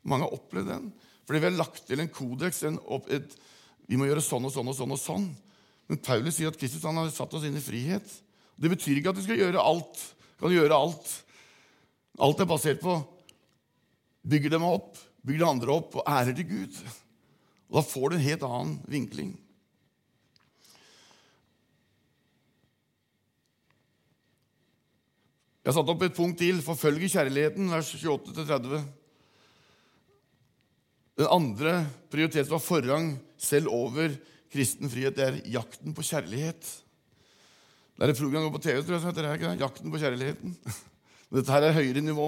Mange 0.10 0.28
har 0.28 0.38
opplevd 0.38 0.70
den. 0.70 0.88
Fordi 1.24 1.40
vi 1.40 1.48
har 1.50 1.58
lagt 1.58 1.84
til 1.88 2.02
en 2.04 2.12
kodeks. 2.12 2.64
En, 2.68 2.80
et, 3.14 3.36
vi 3.90 3.98
må 4.00 4.10
gjøre 4.10 4.24
sånn 4.26 4.50
og 4.50 4.54
sånn 4.54 4.70
og 4.70 4.78
sånn. 4.78 4.94
og 4.94 5.02
sånn. 5.02 5.28
Men 5.90 6.02
Paulus 6.04 6.38
sier 6.38 6.52
at 6.52 6.60
Kristus 6.60 6.86
han 6.86 7.00
har 7.00 7.12
satt 7.14 7.34
oss 7.38 7.46
inn 7.48 7.58
i 7.58 7.64
frihet. 7.64 8.18
Det 8.60 8.72
betyr 8.72 9.00
ikke 9.00 9.14
at 9.14 9.20
du 9.20 9.26
skal 9.26 9.40
gjøre 9.40 9.64
alt. 9.64 10.02
Kan 10.42 10.54
gjøre 10.54 10.78
alt. 10.78 11.08
Alt 12.22 12.44
er 12.44 12.50
basert 12.50 12.82
på 12.84 13.00
bygger 14.24 14.56
dem 14.56 14.66
opp, 14.68 14.98
bygger 15.24 15.44
de 15.44 15.50
andre 15.50 15.78
opp 15.78 15.98
og 16.00 16.08
ærer 16.08 16.36
til 16.38 16.48
Gud. 16.48 16.78
Og 17.70 17.80
Da 17.80 17.86
får 17.88 18.10
du 18.10 18.16
en 18.16 18.28
helt 18.28 18.46
annen 18.48 18.76
vinkling. 18.88 19.32
Jeg 25.64 25.72
har 25.72 25.78
satt 25.80 25.90
opp 25.94 26.04
et 26.04 26.16
punkt 26.16 26.42
til. 26.42 26.60
Forfølge 26.60 27.08
kjærligheten, 27.08 27.72
vers 27.72 27.94
28-30. 27.96 28.84
Den 31.24 31.30
andre 31.32 31.76
prioriteten 32.12 32.52
har 32.52 32.64
forrang 32.64 33.14
selv 33.40 33.72
over 33.72 34.12
kristen 34.54 34.90
frihet, 34.92 35.16
det 35.16 35.24
er 35.26 35.40
jakten 35.50 35.96
på 35.96 36.04
kjærlighet. 36.06 36.62
Det 37.94 38.06
er 38.06 38.12
et 38.12 38.20
program 38.20 38.52
på 38.52 38.62
TV 38.62 38.82
tror 38.82 38.96
jeg, 38.98 39.02
som 39.02 39.10
heter 39.10 39.26
det, 39.26 39.34
ikke? 39.38 39.54
'Jakten 39.62 39.94
på 39.94 40.02
kjærligheten'. 40.02 40.92
Dette 41.34 41.50
her 41.50 41.66
er 41.66 41.78
høyere 41.78 42.04
nivå. 42.04 42.28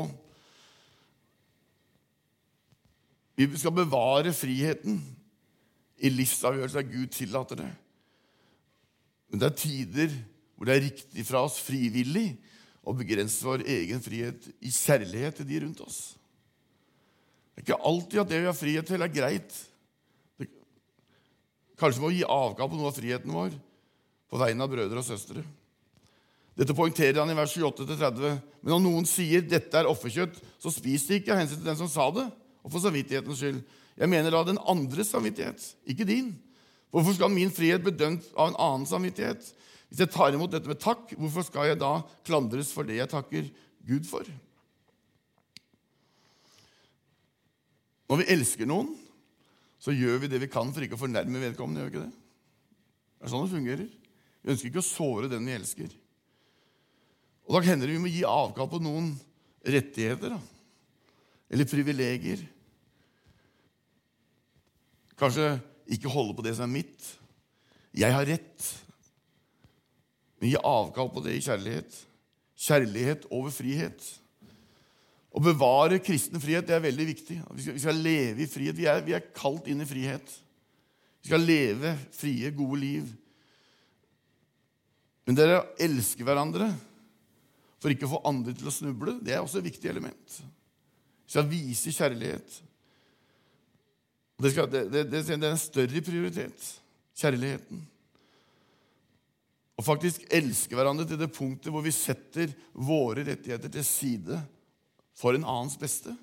Vi 3.36 3.48
skal 3.60 3.76
bevare 3.76 4.32
friheten 4.34 4.98
i 6.02 6.10
livsavgjørelser 6.10 6.88
Gud 6.88 7.12
tillater 7.14 7.60
det. 7.60 7.72
Men 9.30 9.42
det 9.42 9.50
er 9.50 9.60
tider 9.60 10.16
hvor 10.56 10.68
det 10.68 10.76
er 10.76 10.86
riktig 10.88 11.26
fra 11.28 11.44
oss 11.46 11.60
frivillig 11.62 12.30
å 12.86 12.94
begrense 12.96 13.44
vår 13.44 13.66
egen 13.76 14.02
frihet 14.04 14.48
i 14.64 14.72
kjærlighet 14.72 15.42
til 15.42 15.50
de 15.50 15.62
rundt 15.66 15.82
oss. 15.84 16.00
Det 17.54 17.62
er 17.62 17.66
ikke 17.66 17.88
alltid 17.92 18.22
at 18.22 18.32
det 18.32 18.42
vi 18.42 18.50
har 18.50 18.58
frihet 18.58 18.88
til, 18.88 19.04
er 19.04 19.12
greit. 19.12 19.60
Kanskje 21.80 22.04
må 22.04 22.12
gi 22.14 22.24
avkall 22.24 22.72
på 22.72 22.80
noe 22.80 22.92
av 22.92 22.96
friheten 22.96 23.36
vår 23.36 23.56
på 24.32 24.40
vegne 24.40 24.66
av 24.66 24.72
brødre 24.72 25.02
og 25.02 25.08
søstre. 25.08 25.44
Dette 26.56 26.76
poengterer 26.76 27.20
han 27.20 27.32
i 27.32 27.36
vers 27.36 27.54
28-30. 27.60 28.38
Men 28.64 28.78
om 28.78 28.84
noen 28.86 29.08
sier 29.10 29.44
'dette 29.44 29.76
er 29.76 29.90
offerkjøtt', 29.92 30.40
så 30.60 30.72
spis 30.72 31.08
det 31.08 31.22
ikke 31.22 31.34
av 31.36 31.42
hensyn 31.42 31.60
til 31.60 31.68
den 31.68 31.80
som 31.80 31.92
sa 31.92 32.08
det, 32.16 32.26
og 32.64 32.72
for 32.72 32.80
samvittighetens 32.80 33.42
skyld. 33.42 33.60
Jeg 33.96 34.10
mener 34.10 34.32
da 34.32 34.44
den 34.44 34.60
andres 34.68 35.12
samvittighet, 35.12 35.62
ikke 35.88 36.08
din. 36.08 36.34
Hvorfor 36.92 37.14
skal 37.14 37.30
min 37.30 37.52
frihet 37.52 37.84
bli 37.84 37.92
dømt 37.92 38.24
av 38.38 38.50
en 38.50 38.60
annen 38.60 38.88
samvittighet? 38.88 39.44
Hvis 39.90 40.00
jeg 40.00 40.12
tar 40.12 40.34
imot 40.34 40.52
dette 40.52 40.68
med 40.68 40.80
takk, 40.80 41.12
hvorfor 41.20 41.44
skal 41.44 41.68
jeg 41.68 41.80
da 41.80 42.02
klandres 42.26 42.72
for 42.72 42.88
det 42.88 42.98
jeg 43.02 43.12
takker 43.12 43.50
Gud 43.88 44.08
for? 44.08 44.24
Når 48.10 48.22
vi 48.22 48.30
elsker 48.36 48.70
noen, 48.70 48.94
så 49.80 49.92
gjør 49.92 50.24
vi 50.24 50.32
det 50.32 50.40
vi 50.42 50.50
kan 50.52 50.72
for 50.74 50.86
ikke 50.86 50.98
å 50.98 51.04
fornærme 51.04 51.42
vedkommende. 51.42 51.84
gjør 51.84 51.90
vi 51.90 51.98
ikke 51.98 52.06
Det 52.06 52.14
Det 53.20 53.26
er 53.26 53.30
sånn 53.30 53.46
det 53.46 53.56
fungerer. 53.56 53.88
Vi 54.42 54.52
ønsker 54.52 54.70
ikke 54.70 54.84
å 54.84 54.88
såre 54.88 55.30
den 55.30 55.46
vi 55.46 55.56
elsker. 55.56 55.92
Og 57.46 57.56
Da 57.56 57.62
hender 57.68 57.88
det 57.88 57.96
vi 57.98 58.02
må 58.02 58.12
gi 58.12 58.26
avkall 58.26 58.70
på 58.72 58.82
noen 58.82 59.14
rettigheter 59.66 60.36
da. 60.36 60.40
eller 61.50 61.70
privilegier. 61.70 62.42
Kanskje 65.16 65.56
ikke 65.96 66.12
holde 66.12 66.36
på 66.36 66.44
det 66.46 66.56
som 66.58 66.66
er 66.66 66.74
mitt. 66.82 67.06
Jeg 67.96 68.12
har 68.12 68.26
rett. 68.28 68.68
Men 70.42 70.52
gi 70.52 70.60
avkall 70.60 71.12
på 71.14 71.24
det 71.26 71.38
i 71.38 71.44
kjærlighet. 71.46 72.00
Kjærlighet 72.66 73.28
over 73.32 73.54
frihet. 73.54 74.02
Å 75.36 75.44
bevare 75.44 76.00
kristen 76.04 76.40
frihet 76.40 76.68
det 76.68 76.78
er 76.78 76.84
veldig 76.84 77.06
viktig. 77.12 77.38
Vi 77.58 77.64
skal, 77.64 77.76
vi 77.76 77.84
skal 77.84 78.02
leve 78.02 78.44
i 78.44 78.50
frihet. 78.50 78.78
Vi 78.78 78.90
er, 78.90 79.02
vi 79.04 79.16
er, 79.18 79.30
kalt 79.36 79.68
inn 79.72 79.84
i 79.84 79.88
frihet. 79.88 80.36
Vi 81.22 81.30
skal 81.30 81.44
leve 81.44 81.96
frie, 82.16 82.52
gode 82.56 82.80
liv. 82.80 83.10
Men 85.26 85.38
det 85.38 85.48
å 85.52 85.64
elske 85.82 86.24
hverandre 86.24 86.70
for 87.86 87.94
ikke 87.94 88.08
å 88.08 88.16
få 88.16 88.24
andre 88.26 88.56
til 88.58 88.66
å 88.66 88.74
snuble, 88.74 89.20
det 89.22 89.36
er 89.36 89.44
også 89.44 89.60
et 89.60 89.68
viktig 89.68 89.92
element. 89.92 90.40
Vi 90.42 91.34
skal 91.36 91.46
vise 91.46 91.92
kjærlighet. 91.94 92.56
Det, 94.42 94.50
skal, 94.50 94.72
det, 94.74 94.82
det, 94.90 95.04
det 95.14 95.22
er 95.22 95.46
en 95.52 95.62
større 95.62 96.02
prioritet 96.02 96.66
kjærligheten. 97.16 97.84
Å 99.78 99.86
faktisk 99.86 100.26
elske 100.34 100.74
hverandre 100.74 101.06
til 101.06 101.22
det 101.22 101.30
punktet 101.36 101.70
hvor 101.70 101.86
vi 101.86 101.94
setter 101.94 102.58
våre 102.74 103.28
rettigheter 103.28 103.70
til 103.78 103.86
side 103.86 104.42
for 105.14 105.38
en 105.38 105.46
annens 105.46 105.78
beste. 105.78 106.18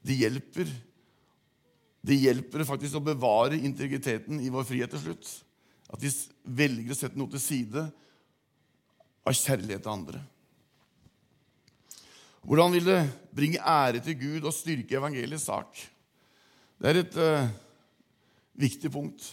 Det 0.00 0.16
hjelper. 0.16 0.72
Det 2.00 2.16
hjelper 2.16 2.64
faktisk 2.64 2.96
å 2.96 3.06
bevare 3.10 3.60
integriteten 3.60 4.40
i 4.40 4.48
vår 4.56 4.64
frihet 4.72 4.96
til 4.96 5.04
slutt. 5.04 5.32
At 5.92 6.00
vi 6.00 6.16
velger 6.64 6.96
å 6.96 7.02
sette 7.04 7.20
noe 7.20 7.36
til 7.36 7.44
side 7.44 7.90
av 9.28 9.36
kjærlighet 9.36 9.84
til 9.84 9.92
andre. 9.92 10.22
Hvordan 12.48 12.72
vil 12.72 12.86
det 12.88 13.00
bringe 13.36 13.60
ære 13.60 14.00
til 14.04 14.16
Gud 14.16 14.46
og 14.48 14.56
styrke 14.56 14.96
evangeliets 14.96 15.48
sak? 15.50 15.80
Det 16.78 16.90
er 16.90 17.00
et 17.02 17.16
uh, 17.20 17.50
viktig 18.56 18.90
punkt, 18.94 19.24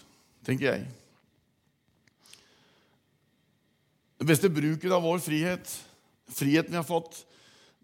tenker 0.43 0.73
jeg. 0.73 0.87
Det 4.19 4.27
beste 4.27 4.49
bruken 4.51 4.95
av 4.95 5.05
vår 5.05 5.21
frihet, 5.23 5.69
friheten 6.33 6.73
vi 6.73 6.79
har 6.79 6.87
fått, 6.87 7.21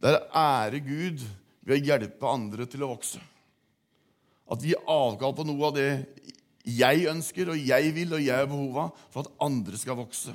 det 0.01 0.09
er 0.09 0.17
å 0.17 0.41
ære 0.41 0.81
Gud 0.83 1.23
ved 1.61 1.77
å 1.77 1.91
hjelpe 1.91 2.31
andre 2.31 2.65
til 2.65 2.83
å 2.83 2.91
vokse. 2.95 3.21
At 4.51 4.63
vi 4.63 4.73
gir 4.73 4.89
avkall 4.89 5.35
på 5.37 5.45
noe 5.47 5.69
av 5.69 5.77
det 5.77 5.89
jeg 6.67 7.05
ønsker 7.09 7.53
og 7.53 7.61
jeg 7.61 7.93
vil 7.95 8.17
og 8.17 8.23
jeg 8.23 8.35
har 8.35 8.49
behov 8.49 8.79
av 8.83 9.03
for 9.13 9.23
at 9.23 9.43
andre 9.45 9.79
skal 9.79 9.99
vokse. 10.01 10.33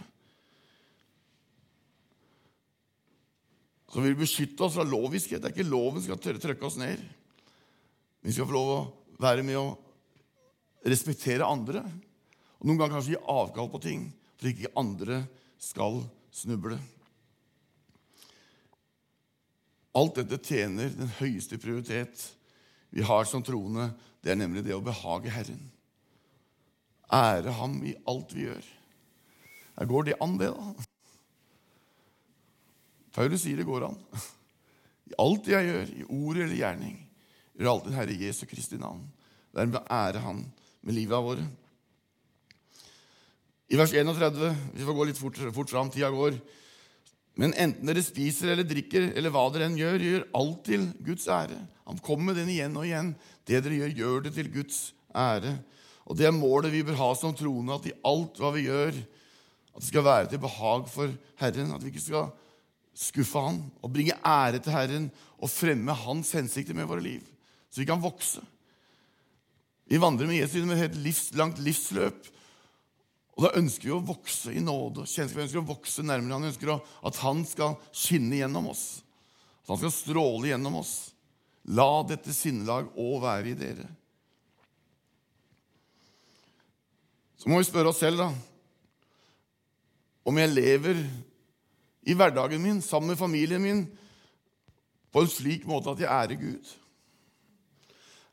Vi 3.94 4.03
vil 4.03 4.18
beskytte 4.18 4.66
oss 4.66 4.75
fra 4.77 4.87
loviskhet. 4.87 5.40
Det 5.42 5.51
er 5.51 5.55
ikke 5.55 5.70
loven 5.70 6.03
som 6.03 6.16
skal 6.18 6.38
trykke 6.42 6.66
oss 6.66 6.79
ned. 6.81 7.03
Vi 8.27 8.35
skal 8.35 8.49
få 8.49 8.57
lov 8.57 8.72
å 8.72 8.81
være 9.22 9.44
med 9.46 9.59
å 9.61 9.77
respektere 10.87 11.46
andre. 11.46 11.85
Og 12.59 12.66
Noen 12.66 12.81
ganger 12.81 12.99
kanskje 12.99 13.14
gi 13.14 13.22
avkall 13.31 13.70
på 13.70 13.83
ting 13.85 14.09
for 14.37 14.51
ikke 14.51 14.75
andre 14.79 15.22
skal 15.62 16.03
snuble. 16.35 16.79
Alt 19.96 20.18
dette 20.18 20.42
tjener 20.44 20.90
den 20.92 21.12
høyeste 21.20 21.57
prioritet 21.61 22.27
vi 22.92 23.05
har 23.07 23.25
som 23.29 23.44
troende. 23.44 23.88
Det 24.20 24.35
er 24.35 24.40
nemlig 24.40 24.66
det 24.66 24.75
å 24.77 24.85
behage 24.85 25.33
Herren. 25.33 25.62
Ære 27.12 27.55
Ham 27.61 27.79
i 27.87 27.94
alt 28.11 28.35
vi 28.35 28.49
gjør. 28.49 28.66
Her 29.77 29.88
går 29.88 30.09
det 30.09 30.18
an, 30.25 30.37
det, 30.40 30.51
da? 30.51 30.87
Paulus 33.16 33.46
sier 33.46 33.57
det 33.57 33.68
går 33.68 33.88
an. 33.88 33.96
I 35.11 35.16
alt 35.22 35.48
jeg 35.48 35.68
gjør, 35.70 35.92
i 35.94 36.07
ord 36.07 36.40
eller 36.40 36.59
gjerning, 36.59 36.96
gjør 37.57 37.72
alltid 37.72 37.96
Herre 37.96 38.18
Jesu 38.26 38.44
Kristi 38.50 38.79
navn. 38.81 39.07
Dermed 39.57 39.88
ære 39.88 40.20
Han 40.26 40.42
med 40.85 40.94
livet 40.94 41.16
av 41.16 41.24
våre. 41.24 41.46
I 43.72 43.79
vers 43.81 43.90
31 43.90 44.37
Vi 44.76 44.85
får 44.87 44.94
gå 44.94 45.07
litt 45.09 45.18
fort, 45.18 45.38
fort 45.55 45.72
fram. 45.72 45.88
Tida 45.90 46.11
går. 46.12 46.37
Men 47.37 47.55
enten 47.59 47.88
dere 47.88 48.05
spiser 48.05 48.52
eller 48.52 48.66
drikker, 48.68 49.11
eller 49.16 49.33
hva 49.33 49.46
dere 49.52 49.66
enn 49.68 49.79
gjør, 49.81 50.05
gjør 50.05 50.29
alt 50.38 50.61
til 50.68 50.87
Guds 51.05 51.26
ære. 51.29 51.59
Han 51.87 51.98
kommer 52.05 52.31
med 52.31 52.40
den 52.40 52.52
igjen 52.52 52.76
og 52.79 52.87
igjen. 52.87 53.11
Det 53.48 53.61
dere 53.64 53.81
gjør, 53.81 53.96
gjør 53.98 54.24
det 54.26 54.33
til 54.37 54.48
Guds 54.55 54.79
ære. 55.12 55.57
Og 56.07 56.16
det 56.18 56.29
er 56.29 56.37
målet 56.37 56.72
vi 56.72 56.85
bør 56.87 56.98
ha 57.00 57.11
som 57.18 57.35
troende, 57.37 57.76
at 57.76 57.88
i 57.90 57.96
alt 58.07 58.38
hva 58.40 58.52
vi 58.55 58.68
gjør, 58.68 58.96
at 59.74 59.83
det 59.83 59.88
skal 59.90 60.07
være 60.07 60.31
til 60.31 60.40
behag 60.40 60.87
for 60.88 61.12
Herren. 61.42 61.74
At 61.74 61.85
vi 61.85 61.92
ikke 61.92 62.05
skal 62.07 62.31
skuffe 62.96 63.40
Han 63.42 63.61
og 63.85 63.92
bringe 63.92 64.16
ære 64.24 64.61
til 64.62 64.74
Herren 64.74 65.09
og 65.37 65.52
fremme 65.52 65.94
Hans 66.04 66.32
hensikter 66.37 66.76
med 66.76 66.88
våre 66.88 67.04
liv. 67.04 67.24
Så 67.70 67.82
vi 67.82 67.88
kan 67.88 68.02
vokse. 68.02 68.40
Vi 69.87 70.00
vandrer 70.02 70.26
med 70.26 70.40
Jesus 70.40 70.56
gjennom 70.56 70.74
et 70.74 70.82
helt 70.87 70.98
livslangt 71.04 71.61
livsløp. 71.62 72.32
Og 73.37 73.44
da 73.44 73.52
ønsker 73.61 73.90
vi 73.90 73.94
å 73.94 74.02
vokse 74.02 74.54
i 74.56 74.62
nåde. 74.64 75.04
og 75.04 75.35
Vi 75.37 75.42
ønsker 75.44 75.61
å 75.61 75.68
vokse 75.68 76.02
nærmere 76.02 76.38
Han. 76.38 76.46
Vi 76.46 76.54
ønsker 76.54 76.72
at 76.80 77.20
Han 77.20 77.44
skal 77.46 77.76
skinne 77.92 78.40
gjennom 78.40 78.72
oss. 78.72 78.87
At 79.66 79.74
Han 79.74 79.82
skal 79.85 79.94
stråle 79.94 80.50
gjennom 80.50 80.80
oss. 80.80 80.96
La 81.76 82.02
dette 82.06 82.32
sinnelag 82.32 82.88
òg 82.96 83.20
være 83.22 83.52
i 83.52 83.59
dere. 83.59 83.87
Så 87.37 87.50
må 87.50 87.61
vi 87.61 87.68
spørre 87.68 87.92
oss 87.92 88.00
selv 88.00 88.18
da, 88.22 88.30
om 90.26 90.38
jeg 90.40 90.50
lever 90.50 91.02
i 92.07 92.14
hverdagen 92.14 92.62
min 92.62 92.83
sammen 92.83 93.12
med 93.12 93.19
familien 93.19 93.62
min 93.62 93.87
på 95.12 95.25
en 95.25 95.31
slik 95.31 95.64
måte 95.66 95.90
at 95.90 96.03
jeg 96.03 96.12
ærer 96.12 96.38
Gud. 96.40 96.75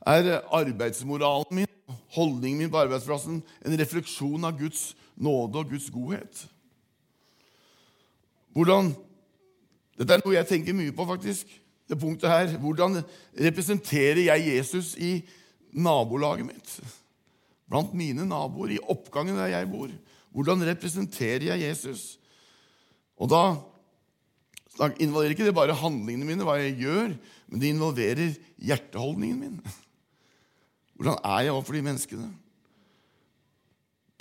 Er 0.06 0.42
arbeidsmoralen 0.52 1.62
min 1.64 1.98
holdningen 2.14 2.60
min 2.60 2.72
på 2.72 2.82
arbeidsplassen 2.84 3.40
en 3.66 3.80
refleksjon 3.80 4.46
av 4.46 4.58
Guds 4.60 4.92
nåde 5.16 5.62
og 5.62 5.72
Guds 5.72 5.90
godhet. 5.94 6.46
Hvordan, 8.54 8.94
Dette 9.98 10.16
er 10.16 10.24
noe 10.26 10.34
jeg 10.36 10.50
tenker 10.50 10.74
mye 10.74 10.94
på, 10.94 11.06
faktisk. 11.06 11.60
det 11.90 12.00
punktet 12.00 12.30
her. 12.30 12.58
Hvordan 12.58 13.04
representerer 13.38 14.24
jeg 14.26 14.56
Jesus 14.56 14.96
i 14.98 15.22
nabolaget 15.72 16.46
mitt? 16.46 16.80
Blant 17.70 17.94
mine 17.94 18.26
naboer, 18.26 18.74
i 18.74 18.80
oppgangen 18.90 19.38
der 19.38 19.52
jeg 19.54 19.70
bor. 19.70 19.92
Hvordan 20.34 20.66
representerer 20.66 21.46
jeg 21.54 21.62
Jesus? 21.62 22.20
Og 23.21 23.30
da 23.30 23.43
involverer 24.97 25.36
ikke 25.36 25.45
det 25.45 25.56
bare 25.56 25.78
handlingene 25.78 26.28
mine, 26.28 26.45
hva 26.47 26.58
jeg 26.60 26.80
gjør, 26.82 27.13
men 27.52 27.62
det 27.62 27.69
involverer 27.73 28.38
hjerteholdningen 28.58 29.41
min. 29.41 29.60
Hvordan 30.97 31.19
er 31.19 31.45
jeg 31.45 31.54
overfor 31.54 31.78
de 31.78 31.84
menneskene? 31.86 32.30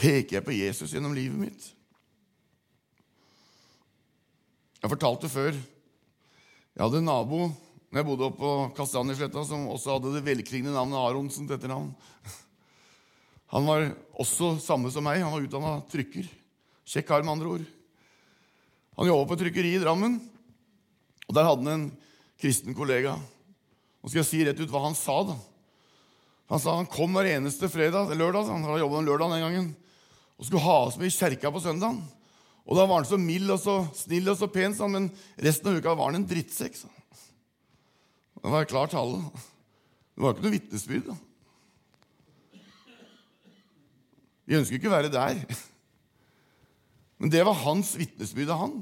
Peker 0.03 0.39
jeg 0.39 0.45
på 0.45 0.57
Jesus 0.57 0.93
gjennom 0.93 1.15
livet 1.17 1.39
mitt? 1.39 1.69
Jeg 4.83 4.91
fortalte 4.91 5.31
før 5.31 5.53
Jeg 5.55 6.81
hadde 6.83 6.99
en 6.99 7.07
nabo 7.07 7.45
når 7.93 8.01
jeg 8.01 8.07
bodde 8.09 8.25
oppe 8.25 8.41
på 8.41 8.53
Kastanjesletta, 8.73 9.43
som 9.45 9.67
også 9.69 9.99
hadde 9.99 10.15
det 10.15 10.23
velklingende 10.25 10.73
navnet 10.73 10.97
Aronsen 10.97 11.45
til 11.45 11.59
etternavn. 11.59 11.91
Han 13.53 13.69
var 13.69 13.85
også 14.17 14.55
samme 14.65 14.89
som 14.91 15.05
meg. 15.05 15.21
Han 15.21 15.35
var 15.35 15.45
utdanna 15.45 15.75
trykker. 15.93 16.31
Kjekk 16.89 17.13
arm, 17.13 17.29
andre 17.29 17.51
ord. 17.59 17.67
Han 18.99 19.09
jobba 19.09 19.29
på 19.31 19.39
trykkeri 19.41 19.75
i 19.77 19.81
Drammen, 19.83 20.19
og 21.29 21.37
der 21.37 21.47
hadde 21.49 21.65
han 21.65 21.73
en 21.73 21.87
kristen 22.43 22.77
kollega. 22.77 23.15
Nå 24.03 24.11
skal 24.11 24.21
jeg 24.21 24.29
si 24.29 24.43
rett 24.45 24.61
ut 24.61 24.73
hva 24.73 24.83
han 24.85 24.99
sa. 24.99 25.23
da. 25.25 25.37
Han 26.53 26.61
sa 26.61 26.75
han 26.77 26.91
kom 26.91 27.15
hver 27.17 27.31
eneste 27.31 27.71
fredag, 27.73 28.13
lørdag, 28.19 28.51
han 28.51 28.67
hadde 28.67 28.83
jobbet 28.83 29.07
lørdag 29.07 29.33
den 29.33 29.45
gangen, 29.47 29.71
og 30.37 30.49
skulle 30.49 30.65
ha 30.67 30.79
oss 30.89 30.99
med 31.01 31.09
i 31.09 31.15
kjerka 31.15 31.53
på 31.55 31.63
søndagen. 31.65 32.03
Og 32.63 32.77
Da 32.79 32.85
var 32.87 33.01
han 33.01 33.09
så 33.09 33.19
mild 33.19 33.51
og 33.51 33.59
så 33.63 33.81
snill 33.97 34.29
og 34.31 34.39
så 34.39 34.47
pen, 34.53 34.75
men 34.93 35.09
resten 35.41 35.71
av 35.71 35.79
uka 35.79 35.95
var 35.97 36.13
han 36.13 36.21
en 36.21 36.29
drittsekk. 36.29 36.77
Det 38.43 38.51
var 38.51 38.69
klar 38.71 38.91
tale. 38.91 39.23
Det 40.13 40.23
var 40.23 40.35
ikke 40.35 40.45
noe 40.45 40.55
vitnesbyrd. 40.59 41.13
Vi 44.45 44.59
ønsker 44.59 44.77
ikke 44.77 44.91
å 44.91 44.97
være 44.97 45.13
der. 45.15 45.43
Men 47.23 47.31
det 47.31 47.45
var 47.47 47.55
hans 47.63 47.93
vitnesbyrd 47.95 48.51
av 48.51 48.59
han. 48.65 48.73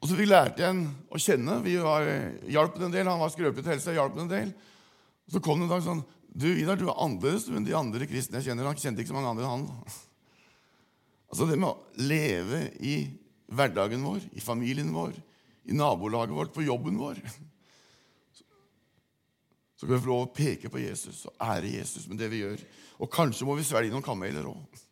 Og 0.00 0.08
så 0.08 0.16
fikk 0.18 0.32
lærte 0.32 0.64
igjen 0.64 0.80
en 0.82 1.12
å 1.14 1.20
kjenne. 1.22 1.60
Vi 1.62 1.76
var, 1.78 2.08
hjalp 2.50 2.80
en 2.80 2.90
del. 2.90 3.06
Han 3.06 3.22
var 3.22 3.30
skrøpelig 3.30 3.68
helse. 3.70 3.94
hjalp 3.94 4.18
en 4.18 4.32
del. 4.32 4.50
Og 5.28 5.36
så 5.36 5.42
kom 5.44 5.60
det 5.60 5.68
en 5.68 5.74
dag 5.76 5.84
sånn 5.86 6.02
Du, 6.30 6.48
Vidar, 6.54 6.78
du 6.78 6.88
er 6.88 6.98
annerledes 7.02 7.46
enn 7.50 7.66
de 7.66 7.76
andre 7.78 8.06
kristne 8.10 8.40
jeg 8.40 8.50
kjenner. 8.50 8.66
Han 8.66 8.78
kjente 8.82 9.04
ikke 9.04 9.12
så 9.12 9.18
mange 9.18 9.30
andre 9.30 9.46
enn 9.46 9.54
han. 9.54 9.70
Altså 11.30 11.46
Det 11.46 11.60
med 11.62 11.70
å 11.70 12.02
leve 12.02 12.64
i 12.82 12.96
hverdagen 13.54 14.02
vår, 14.02 14.24
i 14.34 14.42
familien 14.42 14.90
vår, 14.90 15.14
i 15.70 15.76
nabolaget 15.78 16.34
vårt, 16.34 16.50
på 16.50 16.66
jobben 16.66 16.98
vår 16.98 17.20
Så 19.78 19.86
kan 19.86 19.94
vi 19.94 20.02
få 20.02 20.10
lov 20.10 20.24
å 20.24 20.32
peke 20.34 20.66
på 20.66 20.82
Jesus 20.82 21.22
og 21.30 21.38
ære 21.38 21.70
Jesus 21.78 22.10
med 22.10 22.18
det 22.18 22.26
vi 22.34 22.42
gjør. 22.42 22.58
Og 22.98 23.08
kanskje 23.14 23.46
må 23.46 23.54
vi 23.54 23.62
svelge 23.64 23.94
noen 23.94 24.04
kameler 24.04 24.50
òg. 24.50 24.82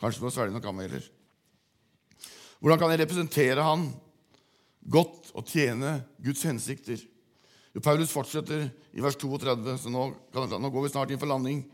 Kanskje 0.00 0.22
må 0.22 0.30
å 0.30 0.34
svelge 0.34 0.54
noen 0.54 0.64
kameler. 0.64 1.04
Hvordan 2.58 2.80
kan 2.80 2.94
jeg 2.94 3.02
representere 3.02 3.64
han 3.64 3.88
godt 4.90 5.32
og 5.36 5.48
tjene 5.48 5.98
Guds 6.24 6.44
hensikter? 6.48 7.02
Paulus 7.82 8.12
fortsetter 8.14 8.68
i 8.94 9.02
vers 9.02 9.16
32, 9.18 9.74
så 9.82 9.90
nå, 9.90 10.04
nå 10.14 10.70
går 10.70 10.84
vi 10.84 10.90
snart 10.92 11.10
inn 11.10 11.18
for 11.18 11.30
landing. 11.30 11.64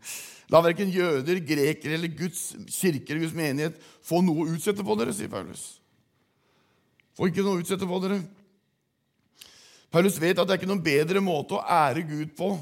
La 0.52 0.62
verken 0.64 0.88
jøder, 0.90 1.42
grekere 1.44 1.98
eller 1.98 2.10
Guds 2.16 2.54
kirker 2.72 3.14
eller 3.14 3.26
Guds 3.26 3.36
menighet 3.36 3.76
få 4.02 4.22
noe 4.24 4.46
å 4.46 4.54
utsette 4.56 4.84
på 4.86 4.96
dere, 4.98 5.12
sier 5.14 5.30
Paulus. 5.30 5.66
Få 7.14 7.28
ikke 7.28 7.44
noe 7.44 7.58
å 7.58 7.62
utsette 7.62 7.86
på 7.86 8.00
dere. 8.02 8.22
Paulus 9.92 10.16
vet 10.22 10.38
at 10.38 10.48
det 10.48 10.54
er 10.54 10.62
ikke 10.62 10.70
noen 10.70 10.82
bedre 10.82 11.20
måte 11.22 11.58
å 11.58 11.64
ære 11.66 12.06
Gud 12.08 12.32
på 12.38 12.54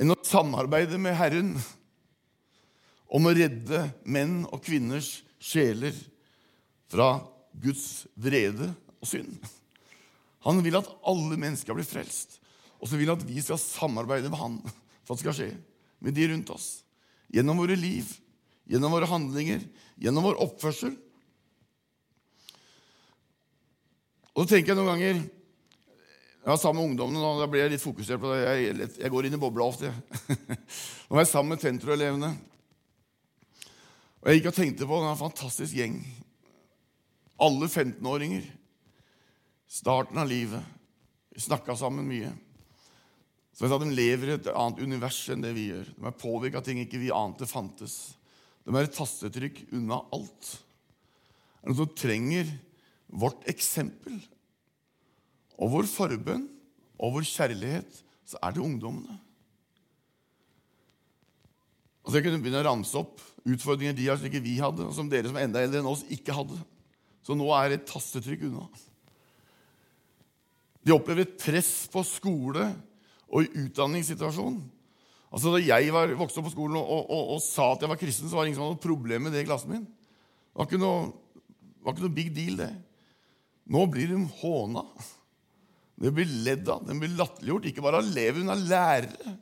enn 0.00 0.14
å 0.14 0.18
samarbeide 0.26 0.98
med 0.98 1.14
Herren 1.18 1.52
om 3.14 3.28
å 3.28 3.34
redde 3.34 3.84
menn 4.10 4.42
og 4.50 4.62
kvinners 4.64 5.20
sjeler 5.38 5.94
fra 6.90 7.18
Guds 7.62 8.08
vrede 8.18 8.72
og 8.98 9.06
synd. 9.08 9.36
Han 10.44 10.60
vil 10.64 10.76
at 10.76 10.90
alle 11.06 11.38
mennesker 11.40 11.76
blir 11.76 11.86
frelst. 11.86 12.40
Og 12.82 12.90
så 12.90 12.98
vil 12.98 13.08
han 13.08 13.20
at 13.20 13.28
vi 13.28 13.40
skal 13.40 13.60
samarbeide 13.60 14.28
med 14.32 14.40
han 14.40 14.58
for 15.04 15.14
at 15.14 15.20
det 15.20 15.22
skal 15.22 15.36
skje. 15.38 15.52
Med 16.04 16.16
de 16.16 16.26
rundt 16.32 16.50
oss. 16.52 16.68
Gjennom 17.32 17.62
våre 17.62 17.76
liv, 17.78 18.10
gjennom 18.68 18.92
våre 18.92 19.08
handlinger, 19.08 19.62
gjennom 20.00 20.26
vår 20.26 20.40
oppførsel. 20.44 20.92
Og 24.34 24.42
så 24.42 24.50
tenker 24.50 24.72
jeg 24.72 24.80
noen 24.80 24.90
ganger 24.90 25.20
Jeg 26.44 26.50
var 26.50 26.58
sammen 26.60 26.82
med 26.82 26.90
ungdommene, 26.90 27.22
og 27.24 27.38
da 27.40 27.46
blir 27.48 27.62
jeg 27.62 27.72
litt 27.72 27.82
fokusert 27.84 28.20
på 28.20 28.34
det. 28.34 28.40
Jeg, 28.42 28.88
jeg 29.00 29.12
går 29.14 29.28
inn 29.28 29.36
i 29.38 29.40
bobla 29.40 29.64
ofte. 29.70 29.88
Nå 31.06 31.14
var 31.14 31.22
jeg 31.22 31.30
sammen 31.30 31.54
med 31.54 31.62
Tentro-elevene. 31.62 32.34
Og 34.24 34.30
jeg 34.30 34.40
gikk 34.40 34.46
og 34.48 34.56
tenkte 34.56 34.86
på 34.88 34.98
en 35.04 35.18
fantastisk 35.20 35.76
gjeng. 35.76 35.98
Alle 37.44 37.66
15-åringer 37.68 38.46
starten 39.68 40.16
av 40.16 40.30
livet. 40.30 40.64
Vi 41.34 41.42
snakka 41.44 41.76
sammen 41.76 42.06
mye. 42.08 42.30
Så 43.52 43.66
jeg 43.66 43.72
sa, 43.74 43.78
De 43.82 43.90
lever 43.92 44.30
i 44.30 44.36
et 44.38 44.48
annet 44.48 44.80
univers 44.80 45.18
enn 45.28 45.44
det 45.44 45.52
vi 45.52 45.66
gjør. 45.74 45.90
De 45.98 46.08
er 46.08 46.16
påvirka 46.16 46.62
av 46.62 46.64
ting 46.64 46.80
ikke 46.80 47.02
vi 47.02 47.12
ante 47.12 47.44
fantes. 47.50 48.14
De 48.64 48.72
er 48.72 48.88
et 48.88 48.96
tastetrykk 48.96 49.60
unna 49.76 50.00
alt. 50.16 50.54
Er 51.60 51.68
noen 51.68 51.82
som 51.82 51.92
trenger 51.92 52.48
vårt 53.12 53.44
eksempel 53.52 54.16
og 55.60 55.70
vår 55.76 55.90
forbønn 55.90 56.48
og 56.96 57.18
vår 57.18 57.28
kjærlighet, 57.28 58.00
så 58.24 58.40
er 58.40 58.56
det 58.56 58.64
ungdommene. 58.64 59.20
Og 62.04 62.12
så 62.12 62.20
kunne 62.20 62.40
begynne 62.42 62.60
å 62.60 62.68
ramse 62.68 62.96
opp 63.00 63.22
utfordringer 63.44 63.96
de 63.96 64.08
har 64.08 64.18
som 64.20 64.28
ikke 64.28 64.44
vi 64.44 64.56
hadde, 64.60 64.86
og 64.86 64.94
som 64.96 65.08
dere 65.10 65.28
som 65.28 65.38
er 65.38 65.48
enda 65.48 65.62
eldre 65.64 65.80
enn 65.80 65.88
oss, 65.88 66.04
ikke 66.12 66.36
hadde. 66.36 66.56
Så 67.24 67.36
nå 67.36 67.48
er 67.56 67.70
det 67.70 67.80
et 67.80 67.88
tastetrykk 67.88 68.46
unna. 68.50 68.68
De 70.84 70.92
opplever 70.92 71.24
et 71.24 71.36
press 71.40 71.72
på 71.92 72.04
skole 72.04 72.68
og 73.32 73.44
i 73.44 73.64
utdanningssituasjonen. 73.64 74.62
Altså, 75.34 75.50
da 75.50 75.60
jeg 75.64 75.90
var, 75.90 76.12
vokste 76.14 76.38
opp 76.40 76.46
på 76.50 76.54
skolen 76.54 76.78
og, 76.78 76.86
og, 76.86 77.08
og, 77.10 77.30
og, 77.34 77.40
sa 77.42 77.72
at 77.72 77.82
jeg 77.82 77.90
var 77.90 77.98
kristen, 77.98 78.28
så 78.30 78.36
var 78.36 78.44
det 78.44 78.52
ingen 78.52 78.60
som 78.60 78.68
hadde 78.68 78.76
noe 78.76 78.84
problem 78.84 79.24
med 79.26 79.34
det 79.34 79.42
i 79.42 79.48
klassen 79.48 79.72
min. 79.72 79.86
Det 79.88 80.60
var 80.60 80.68
ikke 80.68 80.78
noe, 80.78 81.08
var 81.82 81.96
ikke 81.96 82.04
noe 82.04 82.18
big 82.20 82.30
deal, 82.36 82.60
det. 82.60 82.70
Nå 83.74 83.82
blir 83.90 84.12
de 84.12 84.20
håna. 84.42 84.84
Det 86.04 86.12
blir 86.14 86.36
ledd 86.46 86.68
av, 86.70 86.84
den 86.86 87.00
blir 87.02 87.16
latterliggjort. 87.18 87.66
Ikke 87.70 87.82
bare 87.82 87.98
av 87.98 88.06
elever, 88.06 88.44
men 88.44 88.54
av 88.54 88.62
lærere. 88.68 89.34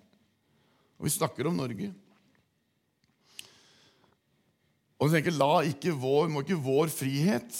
Og 0.96 1.08
vi 1.08 1.12
snakker 1.12 1.50
om 1.50 1.58
Norge. 1.58 1.90
Og 5.02 5.10
jeg 5.10 5.18
tenker, 5.18 5.34
La 5.34 5.64
ikke 5.66 5.96
vår, 5.98 6.28
må 6.30 6.44
ikke 6.44 6.60
vår 6.62 6.90
frihet 6.94 7.56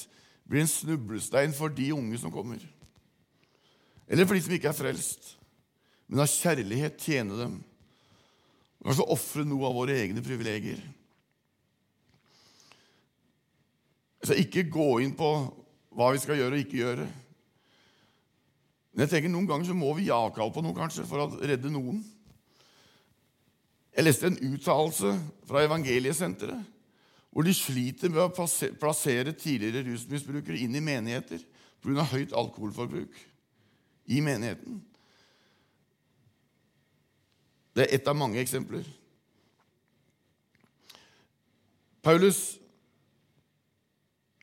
bli 0.47 0.61
en 0.63 0.69
snublestein 0.71 1.55
for 1.57 1.75
de 1.75 1.89
unge 1.91 2.21
som 2.23 2.31
kommer. 2.31 2.61
Eller 4.07 4.29
for 4.29 4.39
de 4.39 4.43
som 4.45 4.55
ikke 4.55 4.69
er 4.71 4.77
frelst, 4.79 5.33
men 6.07 6.23
av 6.23 6.31
kjærlighet 6.31 7.03
tjene 7.03 7.39
dem. 7.41 7.57
Og 8.79 8.91
kanskje 8.93 9.09
ofre 9.15 9.47
noe 9.49 9.67
av 9.67 9.75
våre 9.75 9.97
egne 10.05 10.23
privilegier. 10.23 10.79
Altså, 14.23 14.39
ikke 14.39 14.69
gå 14.71 14.87
inn 15.03 15.17
på 15.19 15.31
hva 15.99 16.13
vi 16.15 16.21
skal 16.23 16.39
gjøre 16.39 16.55
og 16.55 16.63
ikke 16.63 16.79
gjøre. 16.79 17.09
Men 18.93 19.03
jeg 19.03 19.17
tenker 19.17 19.33
noen 19.33 19.49
ganger 19.51 19.67
så 19.67 19.75
må 19.75 19.91
vi 19.97 20.07
gi 20.07 20.15
avkall 20.15 20.53
på 20.55 20.63
noe 20.63 20.77
kanskje, 20.77 21.09
for 21.11 21.25
å 21.25 21.43
redde 21.43 21.73
noen. 21.75 21.99
Jeg 23.97 24.07
leste 24.07 24.31
en 24.31 24.39
uttalelse 24.53 25.17
fra 25.49 25.65
Evangeliesenteret 25.67 26.71
hvor 27.33 27.47
de 27.47 27.55
sliter 27.57 28.13
med 28.13 28.21
å 28.21 28.47
plassere 28.79 29.33
tidligere 29.33 29.87
rusmisbrukere 29.87 30.59
inn 30.61 30.77
i 30.77 30.85
menigheter 30.85 31.41
pga. 31.83 32.05
høyt 32.13 32.35
alkoholforbruk 32.37 33.17
i 34.13 34.21
menigheten. 34.21 34.83
Det 37.73 37.87
er 37.87 37.95
ett 37.97 38.09
av 38.11 38.19
mange 38.19 38.41
eksempler. 38.43 38.85
Paulus 42.05 42.59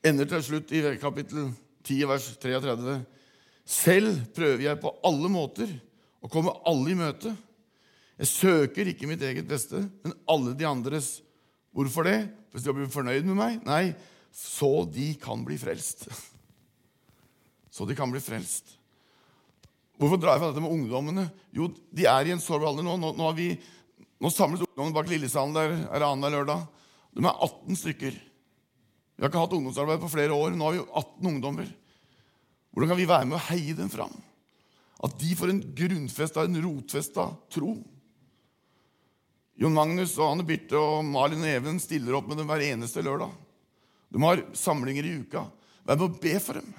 ender 0.02 0.26
til 0.32 0.44
slutt 0.44 0.74
i 0.74 0.82
kapittel 0.98 1.52
10, 1.84 2.08
vers 2.10 2.26
33. 2.42 2.98
Selv 3.70 4.24
prøver 4.34 4.66
jeg 4.66 4.82
på 4.82 4.96
alle 5.06 5.30
måter 5.30 5.70
å 6.26 6.32
komme 6.32 6.56
alle 6.68 6.90
i 6.96 6.98
møte. 6.98 7.36
Jeg 8.20 8.32
søker 8.34 8.90
ikke 8.90 9.08
mitt 9.12 9.22
eget 9.24 9.48
beste, 9.48 9.86
men 10.04 10.16
alle 10.28 10.56
de 10.58 10.66
andres. 10.68 11.20
Hvorfor 11.80 12.04
det? 12.04 12.18
Hvis 12.52 12.66
de 12.66 12.74
blir 12.76 12.90
fornøyd 12.92 13.24
med 13.30 13.38
meg? 13.40 13.60
Nei, 13.64 13.94
så 14.36 14.84
de 14.92 15.14
kan 15.22 15.46
bli 15.48 15.56
frelst. 15.62 16.10
Så 17.70 17.86
de 17.88 17.96
kan 17.96 18.10
bli 18.12 18.20
frelst. 18.20 18.74
Hvorfor 20.02 20.18
drar 20.20 20.36
jeg 20.36 20.42
fra 20.42 20.48
dette 20.50 20.64
med 20.64 20.74
ungdommene? 20.74 21.28
Jo, 21.56 21.70
de 21.96 22.08
er 22.10 22.28
i 22.28 22.34
en 22.34 22.42
sårbar 22.42 22.72
alder 22.72 22.84
nå. 22.84 22.96
Nå, 23.00 23.12
nå, 23.16 23.28
vi, 23.38 23.52
nå 24.20 24.32
samles 24.34 24.66
ungdommene 24.66 24.96
bak 24.98 25.08
Lillesand 25.08 25.56
der 25.56 25.76
er 25.86 26.04
annenhver 26.08 26.34
lørdag. 26.34 26.66
De 27.16 27.24
er 27.24 27.30
18 27.46 27.80
stykker. 27.80 28.18
Vi 28.18 29.24
har 29.24 29.32
ikke 29.32 29.44
hatt 29.46 29.56
ungdomsarbeid 29.56 30.02
på 30.02 30.12
flere 30.12 30.36
år. 30.36 30.58
Nå 30.58 30.66
har 30.66 30.76
vi 30.76 30.82
18 30.82 31.30
ungdommer. 31.30 31.70
Hvordan 32.74 32.92
kan 32.92 33.00
vi 33.00 33.08
være 33.14 33.30
med 33.30 33.38
å 33.38 33.46
heie 33.52 33.78
dem 33.78 33.94
fram? 33.94 34.18
At 35.06 35.16
de 35.22 35.32
får 35.40 35.54
en 35.54 35.62
grunnfesta, 35.78 36.44
en 36.44 36.62
rotfesta 36.66 37.30
tro. 37.54 37.78
Jon 39.60 39.76
Magnus 39.76 40.14
og 40.16 40.30
Anne 40.30 40.46
Birte 40.48 40.80
og 40.80 41.04
Malin 41.04 41.44
og 41.44 41.52
Even 41.52 41.80
stiller 41.84 42.16
opp 42.16 42.30
med 42.30 42.40
dem 42.40 42.48
hver 42.48 42.64
eneste 42.64 43.04
lørdag. 43.04 43.34
De 44.10 44.22
har 44.24 44.44
samlinger 44.56 45.06
i 45.06 45.18
uka. 45.20 45.44
Vær 45.84 46.00
med 46.00 46.06
å 46.08 46.22
be 46.22 46.36
for 46.40 46.62
dem. 46.62 46.70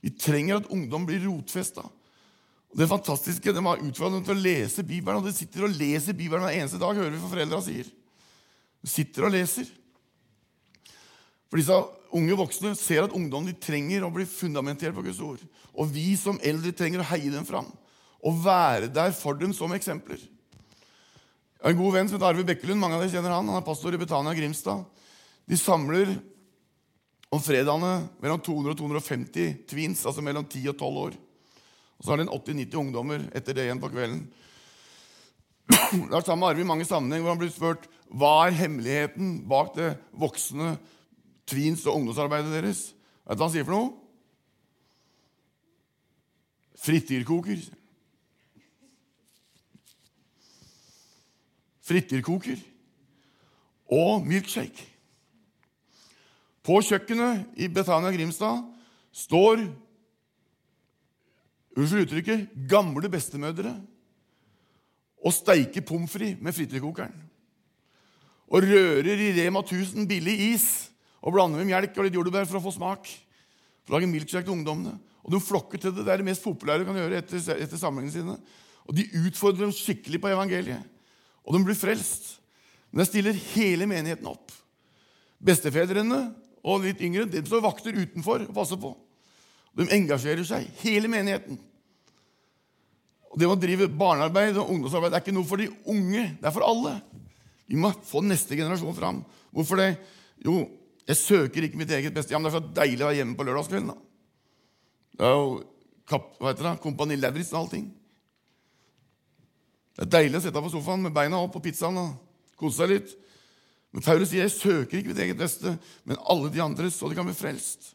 Vi 0.00 0.14
trenger 0.16 0.62
at 0.62 0.70
ungdom 0.72 1.04
blir 1.04 1.20
rotfesta. 1.26 1.84
Det 2.72 2.88
fantastiske, 2.88 3.52
De 3.52 3.64
har 3.66 3.82
utfordret 3.82 4.20
dem 4.20 4.24
til 4.24 4.36
å 4.38 4.44
lese 4.46 4.86
Bibelen, 4.86 5.20
og 5.20 5.26
de 5.26 5.34
sitter 5.34 5.66
og 5.66 5.76
leser 5.76 6.16
Bibelen 6.16 6.46
hver 6.46 6.56
eneste 6.56 6.80
dag. 6.80 6.96
hører 6.96 7.12
vi 7.12 7.20
for 7.20 7.34
foreldra 7.34 7.60
sier. 7.66 7.90
De 8.80 8.88
sitter 8.88 9.26
og 9.26 9.34
leser. 9.34 9.68
For 11.50 11.58
disse 11.60 11.76
unge 12.16 12.36
voksne 12.38 12.72
ser 12.78 13.04
at 13.04 13.14
ungdom 13.14 13.44
de 13.44 13.52
trenger 13.58 14.06
å 14.06 14.12
bli 14.14 14.24
fundamentert 14.24 14.94
på 14.94 15.04
Guds 15.04 15.20
ord. 15.20 15.42
Og 15.74 15.90
vi 15.92 16.14
som 16.16 16.40
eldre 16.40 16.72
trenger 16.72 17.02
å 17.02 17.10
heie 17.10 17.30
dem 17.34 17.44
fram 17.44 17.68
og 18.20 18.44
være 18.44 18.88
der 18.92 19.12
for 19.16 19.36
dem 19.36 19.52
som 19.56 19.72
eksempler. 19.72 20.20
Har 21.60 21.74
en 21.74 21.76
god 21.76 21.92
venn 21.92 22.08
som 22.08 22.16
heter 22.16 22.30
Arve 22.30 22.44
Bekkelund. 22.48 22.80
Mange 22.80 22.96
av 22.96 23.02
dere 23.04 23.12
kjenner 23.12 23.34
Han 23.36 23.48
Han 23.52 23.60
er 23.60 23.66
pastor 23.66 23.92
i 23.92 24.00
Betania 24.00 24.32
Grimstad. 24.36 24.84
De 25.44 25.58
samler 25.60 26.14
om 27.30 27.42
fredagene 27.42 28.08
mellom 28.22 28.40
200 28.40 28.72
og 28.72 28.78
250 28.80 29.66
twins, 29.68 30.06
altså 30.08 30.24
mellom 30.24 30.46
10 30.46 30.70
og 30.72 30.78
12 30.78 31.00
år. 31.04 31.18
Og 31.98 32.06
så 32.06 32.14
har 32.14 32.22
de 32.22 32.30
80-90 32.32 32.78
ungdommer 32.80 33.26
etter 33.36 33.54
det 33.54 33.66
igjen 33.66 33.82
på 33.82 33.90
kvelden. 33.92 34.22
Det 35.70 36.16
er 36.16 36.24
sammen 36.24 36.40
med 36.42 36.48
Arve 36.48 36.64
i 36.64 36.70
mange 36.70 36.86
sammenhenger 36.88 37.26
hvor 37.26 37.34
han 37.34 37.42
blir 37.42 37.52
spurt 37.52 37.84
hva 38.10 38.32
er 38.48 38.56
hemmeligheten 38.58 39.36
bak 39.50 39.74
det 39.76 39.92
voksne 40.18 40.72
tweens- 41.50 41.84
og 41.86 42.00
ungdomsarbeidet 42.00 42.56
deres. 42.56 42.80
Vet 43.28 43.36
du 43.36 43.42
hva 43.42 43.46
han 43.46 43.52
sier 43.54 43.68
for 43.68 43.76
noe? 43.76 43.92
Frityrkoker. 46.80 47.60
Frityrkoker. 51.90 52.60
og 53.90 54.22
milkshake. 54.22 54.84
På 56.62 56.76
kjøkkenet 56.84 57.56
i 57.58 57.66
Betania 57.72 58.12
Grimstad 58.14 58.60
står 59.10 59.64
unnskyld 61.74 62.04
uttrykket 62.04 62.52
gamle 62.70 63.10
bestemødre 63.10 63.72
og 65.24 65.34
steiker 65.34 65.82
pommes 65.82 66.12
frites 66.12 66.38
med 66.38 66.54
frityrkokeren. 66.54 67.16
Og 68.50 68.62
rører 68.62 69.10
i 69.10 69.32
Rema 69.40 69.64
1000 69.64 70.06
billig 70.10 70.36
is 70.52 70.68
og 71.20 71.34
blander 71.34 71.58
med 71.58 71.72
melk 71.72 71.98
og 71.98 72.06
litt 72.06 72.14
jordbær 72.14 72.46
for 72.46 72.60
å 72.60 72.64
få 72.68 72.76
smak. 72.78 73.10
For 73.82 73.94
å 73.94 73.98
lage 73.98 74.10
milkshake 74.10 74.46
til 74.46 74.54
ungdommene. 74.54 74.94
Og 75.26 75.34
de 75.34 75.42
flokker 75.42 75.82
til 75.82 75.94
det. 75.94 76.06
Det 76.06 76.14
er 76.14 76.22
det 76.22 76.30
mest 76.30 76.46
populære 76.46 76.84
du 76.84 76.88
kan 76.88 76.98
gjøre 76.98 77.20
etter, 77.20 77.42
etter 77.58 77.82
sine. 78.14 78.38
Og 78.86 78.96
de 78.96 79.06
utfordrer 79.26 79.66
dem 79.66 79.74
skikkelig 79.74 80.20
på 80.22 80.30
evangeliet. 80.30 80.99
Og 81.46 81.56
de 81.56 81.62
blir 81.64 81.78
frelst. 81.78 82.36
Men 82.90 83.04
jeg 83.04 83.12
stiller 83.12 83.42
hele 83.54 83.88
menigheten 83.90 84.28
opp. 84.30 84.52
Bestefedrene 85.40 86.20
og 86.66 86.84
litt 86.84 87.00
yngre 87.04 87.28
de 87.30 87.42
står 87.46 87.62
vakter 87.64 87.96
utenfor 87.96 88.44
og 88.48 88.54
passer 88.56 88.80
på. 88.80 88.92
De 89.78 89.86
engasjerer 89.94 90.44
seg, 90.44 90.66
hele 90.82 91.08
menigheten. 91.10 91.58
Og 93.30 93.38
Det 93.38 93.46
å 93.46 93.58
drive 93.58 93.86
barnearbeid 93.94 94.58
og 94.58 94.72
ungdomsarbeid 94.74 95.14
er 95.14 95.22
ikke 95.22 95.34
noe 95.36 95.46
for 95.46 95.62
de 95.62 95.70
unge, 95.88 96.24
det 96.40 96.48
er 96.48 96.54
for 96.54 96.66
alle. 96.66 96.96
Vi 97.70 97.78
må 97.78 97.92
få 98.04 98.24
neste 98.26 98.58
generasjon 98.58 98.96
fram. 98.96 99.22
Hvorfor 99.54 99.78
det? 99.78 99.92
Jo, 100.42 100.64
jeg 101.06 101.18
søker 101.18 101.64
ikke 101.66 101.78
mitt 101.78 101.92
eget 101.94 102.14
beste. 102.14 102.34
Ja, 102.34 102.40
men 102.42 102.50
Det 102.50 102.56
er 102.56 102.60
så 102.60 102.74
deilig 102.74 103.04
å 103.04 103.10
være 103.10 103.20
hjemme 103.20 103.38
på 103.38 103.46
lørdagskvelden. 103.46 103.92
da. 103.94 103.98
Det 105.14 105.26
er 105.26 105.36
jo 105.38 105.62
hva 106.10 106.50
heter 106.50 106.66
det? 106.66 106.80
Kompani 106.82 107.16
Lauritzen 107.16 107.54
og 107.54 107.64
allting. 107.64 107.86
Det 109.96 110.06
er 110.06 110.12
deilig 110.16 110.38
å 110.38 110.44
sitte 110.46 110.62
på 110.64 110.72
sofaen 110.72 111.02
med 111.04 111.14
beina 111.14 111.40
opp 111.40 111.54
på 111.56 111.62
pizzaen 111.64 111.98
og 112.00 112.14
kose 112.60 112.80
seg 112.80 112.92
litt. 112.94 113.14
Men 113.90 114.04
Paulus 114.06 114.30
sier 114.30 114.46
jeg 114.46 114.54
søker 114.54 115.00
ikke 115.00 115.10
mitt 115.10 115.22
eget 115.24 115.40
beste, 115.40 115.74
men 116.06 116.20
alle 116.30 116.50
de 116.52 116.62
andres, 116.62 116.94
så 116.94 117.10
de 117.10 117.18
kan 117.18 117.26
bli 117.26 117.34
frelst. 117.34 117.92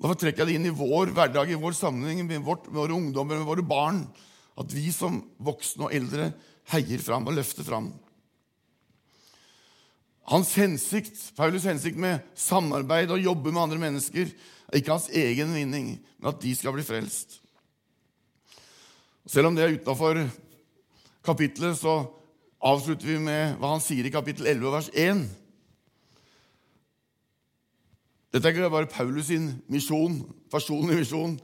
Og 0.00 0.06
Derfor 0.06 0.18
trekker 0.22 0.42
jeg 0.42 0.50
det 0.50 0.58
inn 0.58 0.70
i 0.70 0.74
vår 0.74 1.12
hverdag, 1.14 1.52
i 1.52 1.58
vår 1.60 1.76
sammenheng, 1.76 2.24
med, 2.26 2.42
vårt, 2.42 2.66
med 2.70 2.80
våre 2.80 2.96
ungdommer, 2.96 3.38
med 3.38 3.48
våre 3.48 3.64
barn. 3.64 4.04
At 4.58 4.72
vi 4.74 4.88
som 4.92 5.20
voksne 5.38 5.86
og 5.86 5.94
eldre 5.94 6.32
heier 6.72 7.02
fram 7.04 7.28
og 7.28 7.36
løfter 7.36 7.66
fram. 7.66 7.92
Hans 10.30 10.52
hensikt, 10.58 11.16
Paulus' 11.36 11.66
hensikt 11.66 11.98
med 12.00 12.22
samarbeid 12.38 13.10
og 13.10 13.22
jobbe 13.22 13.52
med 13.52 13.62
andre 13.62 13.80
mennesker 13.82 14.28
er 14.30 14.78
ikke 14.78 14.94
hans 14.94 15.08
egen 15.10 15.54
vinning, 15.56 15.94
men 16.18 16.30
at 16.30 16.42
de 16.42 16.52
skal 16.54 16.74
bli 16.76 16.84
frelst. 16.86 17.40
Selv 19.26 19.50
om 19.50 19.56
det 19.56 19.66
er 19.66 19.74
utafor 19.78 20.22
kapittelet, 21.26 21.78
så 21.78 22.02
avslutter 22.60 23.08
vi 23.08 23.18
med 23.22 23.56
hva 23.60 23.74
han 23.74 23.84
sier 23.84 24.06
i 24.06 24.12
kapittel 24.12 24.48
11, 24.50 24.72
vers 24.74 24.90
1. 24.94 25.22
Dette 28.30 28.46
er 28.46 28.54
ikke 28.54 28.70
bare 28.70 28.90
Paulus 28.90 29.30
sin 29.30 29.48
misjon, 29.70 30.20
personlig 30.52 31.00
misjon. 31.00 31.38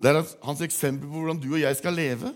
Det 0.00 0.12
er 0.12 0.22
hans 0.46 0.62
eksempel 0.64 1.10
på 1.10 1.18
hvordan 1.20 1.42
du 1.42 1.50
og 1.52 1.60
jeg 1.60 1.76
skal 1.76 1.98
leve. 1.98 2.32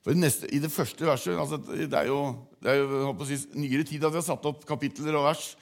For 0.00 0.14
I, 0.14 0.18
neste, 0.18 0.48
i 0.48 0.58
det 0.62 0.72
første 0.72 1.04
verset 1.04 1.36
altså 1.36 1.58
Det 1.60 1.92
er 1.92 2.06
jo, 2.08 2.20
det 2.64 2.72
er 2.72 2.78
jo 2.80 3.12
si, 3.28 3.36
nyere 3.52 3.84
tid 3.84 4.04
at 4.04 4.14
vi 4.14 4.18
har 4.18 4.26
satt 4.26 4.48
opp 4.48 4.64
kapitler 4.66 5.18
og 5.18 5.28
vers. 5.28 5.52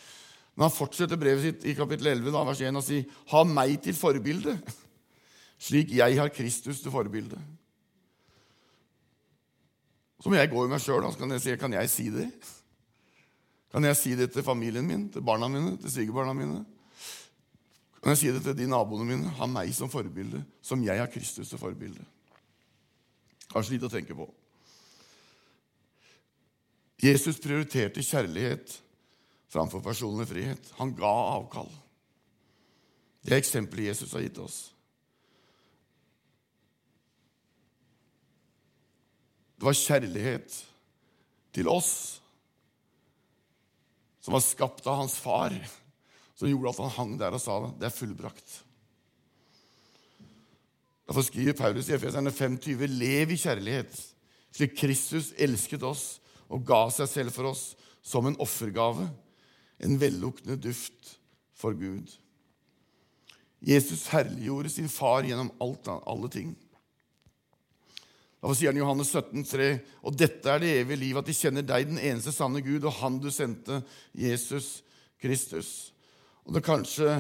Men 0.55 0.69
han 0.69 0.75
fortsetter 0.75 1.19
brevet 1.21 1.45
sitt 1.45 1.67
i 1.69 1.75
kapittel 1.79 2.13
11 2.15 2.33
da, 2.33 2.45
vers 2.47 2.63
1 2.63 2.79
og 2.79 2.87
sier 2.87 3.19
Ha 3.33 3.45
meg 3.47 3.77
til 3.83 3.99
forbilde, 3.99 4.57
slik 5.59 5.93
jeg 5.99 6.19
har 6.19 6.33
Kristus 6.35 6.81
til 6.83 6.95
forbilde. 6.95 7.39
Så 10.19 10.31
må 10.31 10.39
jeg 10.39 10.51
gå 10.51 10.65
i 10.65 10.71
meg 10.71 10.83
sjøl. 10.83 11.07
Kan, 11.19 11.35
jeg 11.37 11.45
si, 11.45 11.55
kan 11.61 11.75
jeg 11.77 11.91
si 11.93 12.09
det? 12.11 12.27
Kan 13.73 13.85
jeg 13.85 13.99
si 14.01 14.15
det 14.19 14.31
til 14.35 14.43
familien 14.47 14.87
min, 14.87 15.07
til 15.13 15.23
barna 15.23 15.49
mine, 15.53 15.77
til 15.79 15.93
svigerbarna 15.93 16.35
mine? 16.35 16.65
Kan 18.03 18.15
jeg 18.15 18.21
si 18.23 18.33
det 18.35 18.43
til 18.47 18.57
de 18.59 18.69
naboene 18.71 19.07
mine? 19.07 19.33
Ha 19.39 19.47
meg 19.51 19.71
som 19.77 19.91
forbilde, 19.93 20.43
som 20.65 20.83
jeg 20.83 20.99
har 20.99 21.11
Kristus 21.13 21.51
til 21.53 21.61
forbilde. 21.61 22.05
Kanskje 23.53 23.77
litt 23.77 23.87
å 23.87 23.93
tenke 23.93 24.17
på. 24.17 24.27
Jesus 27.03 27.39
prioriterte 27.39 28.03
kjærlighet 28.03 28.75
framfor 29.53 29.83
personlig 29.85 30.27
frihet. 30.29 30.73
Han 30.81 30.95
ga 30.99 31.13
avkall. 31.37 31.71
Det 33.23 33.35
er 33.35 33.43
eksempelet 33.43 33.93
Jesus 33.93 34.13
har 34.17 34.25
gitt 34.25 34.41
oss. 34.43 34.59
Det 39.59 39.67
var 39.67 39.75
kjærlighet 39.75 40.55
til 41.57 41.69
oss 41.71 41.93
som 44.23 44.37
var 44.37 44.45
skapt 44.45 44.87
av 44.87 45.01
hans 45.01 45.17
far, 45.19 45.55
som 46.37 46.51
gjorde 46.51 46.75
at 46.75 46.81
han 46.85 46.95
hang 46.95 47.13
der 47.19 47.35
og 47.35 47.43
sa 47.43 47.55
det. 47.65 47.89
Er 47.89 47.95
fullbrakt. 47.95 48.59
Derfor 51.09 51.25
skriver 51.25 51.57
Paulus 51.57 51.89
i 51.89 51.97
Efeserne 51.97 52.31
5,20.: 52.31 52.85
Lev 53.01 53.33
i 53.33 53.41
kjærlighet, 53.41 53.95
slik 54.53 54.77
Kristus 54.77 55.33
elsket 55.41 55.83
oss 55.89 56.19
og 56.53 56.67
ga 56.69 56.85
seg 56.93 57.09
selv 57.09 57.35
for 57.35 57.51
oss 57.51 57.73
som 58.05 58.29
en 58.29 58.37
offergave, 58.41 59.09
en 59.81 59.99
velluktende 60.01 60.59
duft 60.61 61.17
for 61.57 61.73
Gud. 61.73 62.13
Jesus 63.65 64.07
herliggjorde 64.13 64.71
sin 64.71 64.93
far 64.93 65.27
gjennom 65.27 65.51
alt, 65.61 65.89
alle 65.89 66.31
ting. 66.31 66.53
Derfor 68.39 68.55
sier 68.55 68.71
han 68.71 68.79
i 68.79 68.83
Johannes 68.85 69.11
17, 69.11 69.45
3, 69.51 69.69
og 70.07 70.15
dette 70.15 70.51
er 70.53 70.61
det 70.63 70.75
evige 70.79 71.01
liv, 71.01 71.17
at 71.19 71.27
de 71.27 71.35
kjenner 71.35 71.65
deg, 71.67 71.89
den 71.89 71.99
eneste 71.99 72.31
sanne 72.35 72.63
Gud, 72.63 72.85
og 72.87 72.95
Han 73.01 73.19
du 73.19 73.33
sendte, 73.35 73.81
Jesus 74.15 74.85
Kristus. 75.19 75.91
Og 76.47 76.55
det 76.55 76.63
kanskje 76.67 77.17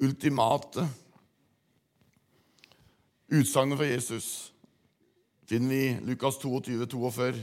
ultimate 0.00 0.86
utsagnet 3.30 3.78
fra 3.78 3.88
Jesus 3.90 4.28
finner 5.50 5.74
vi 5.74 5.80
i 5.88 5.96
Lukas 6.06 6.38
22, 6.38 6.86
42, 6.86 7.42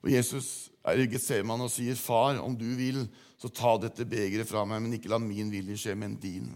hvor 0.00 0.10
Jesus 0.10 0.48
er 0.82 0.98
i 0.98 1.06
Getsemane 1.10 1.68
og 1.68 1.70
sier, 1.70 1.94
'Far, 1.94 2.40
om 2.42 2.56
du 2.58 2.66
vil, 2.74 3.06
så 3.38 3.48
ta 3.48 3.76
dette 3.78 4.06
begeret 4.06 4.48
fra 4.48 4.64
meg, 4.66 4.82
men 4.82 4.98
ikke 4.98 5.10
la 5.10 5.18
min 5.22 5.50
vilje 5.50 5.78
skje, 5.78 5.94
men 5.94 6.18
din.' 6.18 6.50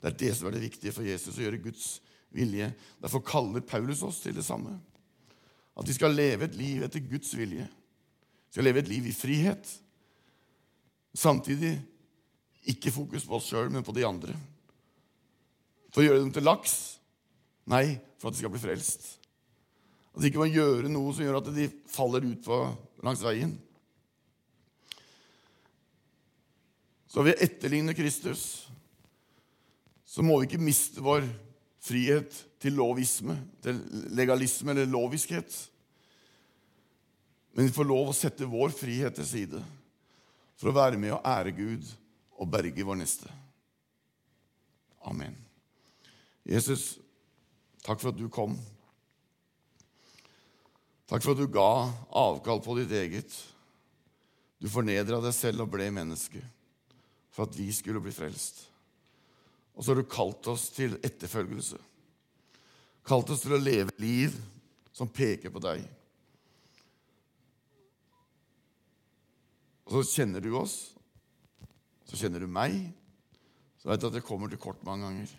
Det 0.00 0.10
er 0.10 0.18
det 0.18 0.32
som 0.36 0.48
er 0.48 0.56
det 0.56 0.64
viktige 0.64 0.92
for 0.92 1.04
Jesus, 1.06 1.36
å 1.36 1.44
gjøre 1.44 1.60
Guds 1.60 2.00
vilje. 2.00 2.11
Derfor 2.32 3.22
kaller 3.24 3.60
Paulus 3.60 4.02
oss 4.02 4.20
til 4.24 4.34
det 4.36 4.44
samme. 4.46 4.78
At 5.76 5.88
vi 5.88 5.96
skal 5.96 6.14
leve 6.16 6.46
et 6.46 6.56
liv 6.56 6.82
etter 6.84 7.04
Guds 7.04 7.32
vilje. 7.36 7.64
Vi 7.66 8.56
skal 8.56 8.64
leve 8.68 8.82
et 8.82 8.90
liv 8.90 9.06
i 9.08 9.16
frihet. 9.16 9.68
Samtidig 11.14 11.74
ikke 12.68 12.92
fokus 12.94 13.24
på 13.26 13.36
oss 13.36 13.48
sjøl, 13.50 13.70
men 13.72 13.84
på 13.84 13.94
de 13.96 14.06
andre. 14.06 14.36
For 15.92 16.02
å 16.02 16.06
gjøre 16.06 16.22
dem 16.22 16.32
til 16.32 16.46
laks? 16.46 16.76
Nei, 17.68 17.98
for 18.18 18.28
at 18.28 18.36
de 18.36 18.42
skal 18.42 18.52
bli 18.52 18.62
frelst. 18.62 19.06
At 20.12 20.20
de 20.20 20.28
ikke 20.28 20.42
må 20.42 20.48
gjøre 20.52 20.90
noe 20.92 21.12
som 21.14 21.24
gjør 21.24 21.40
at 21.40 21.52
de 21.56 21.68
faller 21.90 22.24
ut 22.28 22.42
på, 22.44 22.58
langs 23.04 23.24
veien. 23.24 23.54
Så 27.12 27.24
ved 27.24 27.36
å 27.36 27.44
etterligne 27.44 27.96
Kristus 27.96 28.44
så 30.08 30.24
må 30.24 30.38
vi 30.38 30.48
ikke 30.48 30.60
miste 30.60 31.00
vår 31.04 31.24
frihet 31.82 32.34
til 32.62 32.76
lovisme, 32.78 33.36
til 33.62 33.80
legalisme 34.14 34.70
eller 34.74 34.90
loviskhet. 34.90 35.50
Men 37.52 37.68
vi 37.68 37.74
får 37.74 37.88
lov 37.88 38.12
å 38.12 38.16
sette 38.16 38.48
vår 38.48 38.72
frihet 38.74 39.16
til 39.18 39.28
side 39.28 39.62
for 40.56 40.70
å 40.70 40.76
være 40.76 41.00
med 41.00 41.16
og 41.16 41.26
ære 41.26 41.52
Gud 41.56 41.88
og 42.38 42.50
berge 42.52 42.86
vår 42.86 43.00
neste. 43.02 43.28
Amen. 45.10 45.34
Jesus, 46.46 46.96
takk 47.82 48.00
for 48.00 48.12
at 48.12 48.18
du 48.18 48.28
kom. 48.32 48.54
Takk 51.10 51.24
for 51.24 51.34
at 51.34 51.42
du 51.42 51.50
ga 51.52 51.90
avkall 52.22 52.62
på 52.64 52.78
ditt 52.78 52.94
eget. 52.96 53.34
Du 54.62 54.70
fornedra 54.70 55.18
deg 55.20 55.34
selv 55.34 55.66
og 55.66 55.72
ble 55.74 55.90
menneske 55.92 56.40
for 57.32 57.48
at 57.48 57.56
vi 57.58 57.66
skulle 57.74 58.00
bli 58.04 58.14
frelst. 58.14 58.62
Og 59.72 59.84
så 59.84 59.92
har 59.92 60.00
du 60.02 60.08
kalt 60.08 60.46
oss 60.52 60.68
til 60.74 60.98
etterfølgelse. 61.00 61.78
Kalt 63.08 63.30
oss 63.34 63.42
til 63.44 63.56
å 63.56 63.60
leve 63.60 63.94
liv 64.02 64.34
som 64.94 65.10
peker 65.10 65.52
på 65.52 65.62
deg. 65.64 65.84
Og 69.88 69.98
så 69.98 70.20
kjenner 70.20 70.44
du 70.44 70.52
oss, 70.56 70.76
så 72.08 72.18
kjenner 72.20 72.44
du 72.44 72.48
meg, 72.50 72.76
så 73.80 73.90
vet 73.90 74.02
du 74.02 74.08
at 74.08 74.14
det 74.14 74.24
kommer 74.24 74.48
til 74.52 74.60
kort 74.62 74.82
mange 74.86 75.08
ganger. 75.08 75.32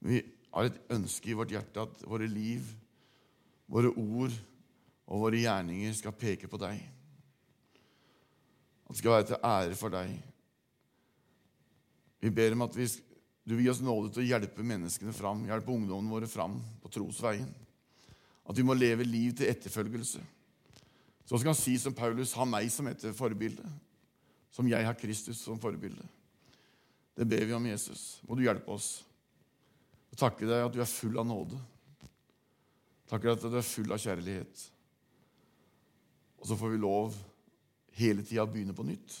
Men 0.00 0.12
vi 0.12 0.20
har 0.54 0.68
et 0.68 0.82
ønske 0.94 1.30
i 1.30 1.36
vårt 1.38 1.54
hjerte 1.54 1.86
at 1.86 2.04
våre 2.06 2.28
liv, 2.30 2.66
våre 3.70 3.90
ord 3.90 4.34
og 5.08 5.24
våre 5.24 5.40
gjerninger 5.40 5.96
skal 5.96 6.14
peke 6.18 6.50
på 6.50 6.60
deg. 6.60 6.82
At 8.84 8.92
det 8.92 9.00
skal 9.00 9.16
være 9.16 9.28
til 9.32 9.48
ære 9.48 9.78
for 9.80 9.94
deg. 9.94 10.12
Vi 12.20 12.32
ber 12.32 12.54
om 12.54 12.64
at 12.68 12.76
vi, 12.76 12.86
du 13.44 13.54
vil 13.54 13.66
gi 13.66 13.72
oss 13.74 13.82
nåde 13.84 14.10
til 14.12 14.24
å 14.24 14.28
hjelpe 14.32 14.64
menneskene 14.64 15.12
fram, 15.12 15.44
hjelpe 15.48 15.72
ungdommene 15.72 16.12
våre 16.12 16.28
fram 16.30 16.56
på 16.80 16.90
trosveien. 16.92 17.50
At 18.44 18.56
vi 18.56 18.64
må 18.64 18.76
leve 18.76 19.04
liv 19.04 19.34
til 19.36 19.50
etterfølgelse. 19.50 20.22
Så 21.24 21.36
vi 21.36 21.46
kan 21.46 21.56
si 21.56 21.76
som 21.80 21.96
Paulus, 21.96 22.34
ha 22.36 22.44
meg 22.48 22.70
som 22.72 22.88
et 22.88 23.04
forbilde. 23.16 23.64
som 24.54 24.68
jeg 24.68 24.86
har 24.86 24.94
Kristus 24.94 25.40
som 25.42 25.58
forbilde. 25.58 26.04
Det 27.16 27.26
ber 27.26 27.44
vi 27.44 27.54
om, 27.56 27.66
Jesus. 27.66 28.20
Må 28.22 28.36
du 28.36 28.44
hjelpe 28.44 28.70
oss. 28.70 29.02
Og 30.12 30.18
takke 30.18 30.46
deg 30.46 30.62
at 30.62 30.74
du 30.74 30.78
er 30.78 30.86
full 30.86 31.18
av 31.18 31.26
nåde. 31.26 31.58
Takker 33.10 33.32
deg 33.32 33.34
at 33.34 33.50
du 33.50 33.58
er 33.58 33.66
full 33.66 33.90
av 33.90 33.98
kjærlighet. 33.98 34.62
Og 36.38 36.46
så 36.46 36.58
får 36.60 36.70
vi 36.70 36.78
lov 36.78 37.18
hele 37.98 38.22
tida 38.22 38.44
å 38.44 38.50
begynne 38.50 38.76
på 38.76 38.86
nytt. 38.86 39.16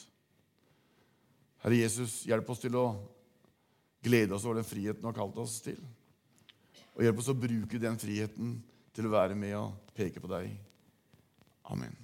Herre 1.64 1.80
Jesus, 1.82 2.20
hjelp 2.28 2.50
oss 2.54 2.62
til 2.62 2.78
å 2.78 2.86
glede 4.04 4.36
oss 4.36 4.44
over 4.46 4.60
den 4.60 4.68
friheten 4.68 5.02
du 5.02 5.08
har 5.08 5.16
kalt 5.16 5.38
oss 5.40 5.58
til. 5.64 5.80
Og 6.94 7.02
hjelp 7.02 7.20
oss 7.22 7.32
å 7.32 7.38
bruke 7.38 7.80
den 7.82 7.98
friheten 7.98 8.56
til 8.94 9.08
å 9.08 9.14
være 9.16 9.36
med 9.38 9.56
og 9.58 9.94
peke 9.96 10.22
på 10.22 10.30
deg. 10.30 10.52
Amen. 11.72 12.03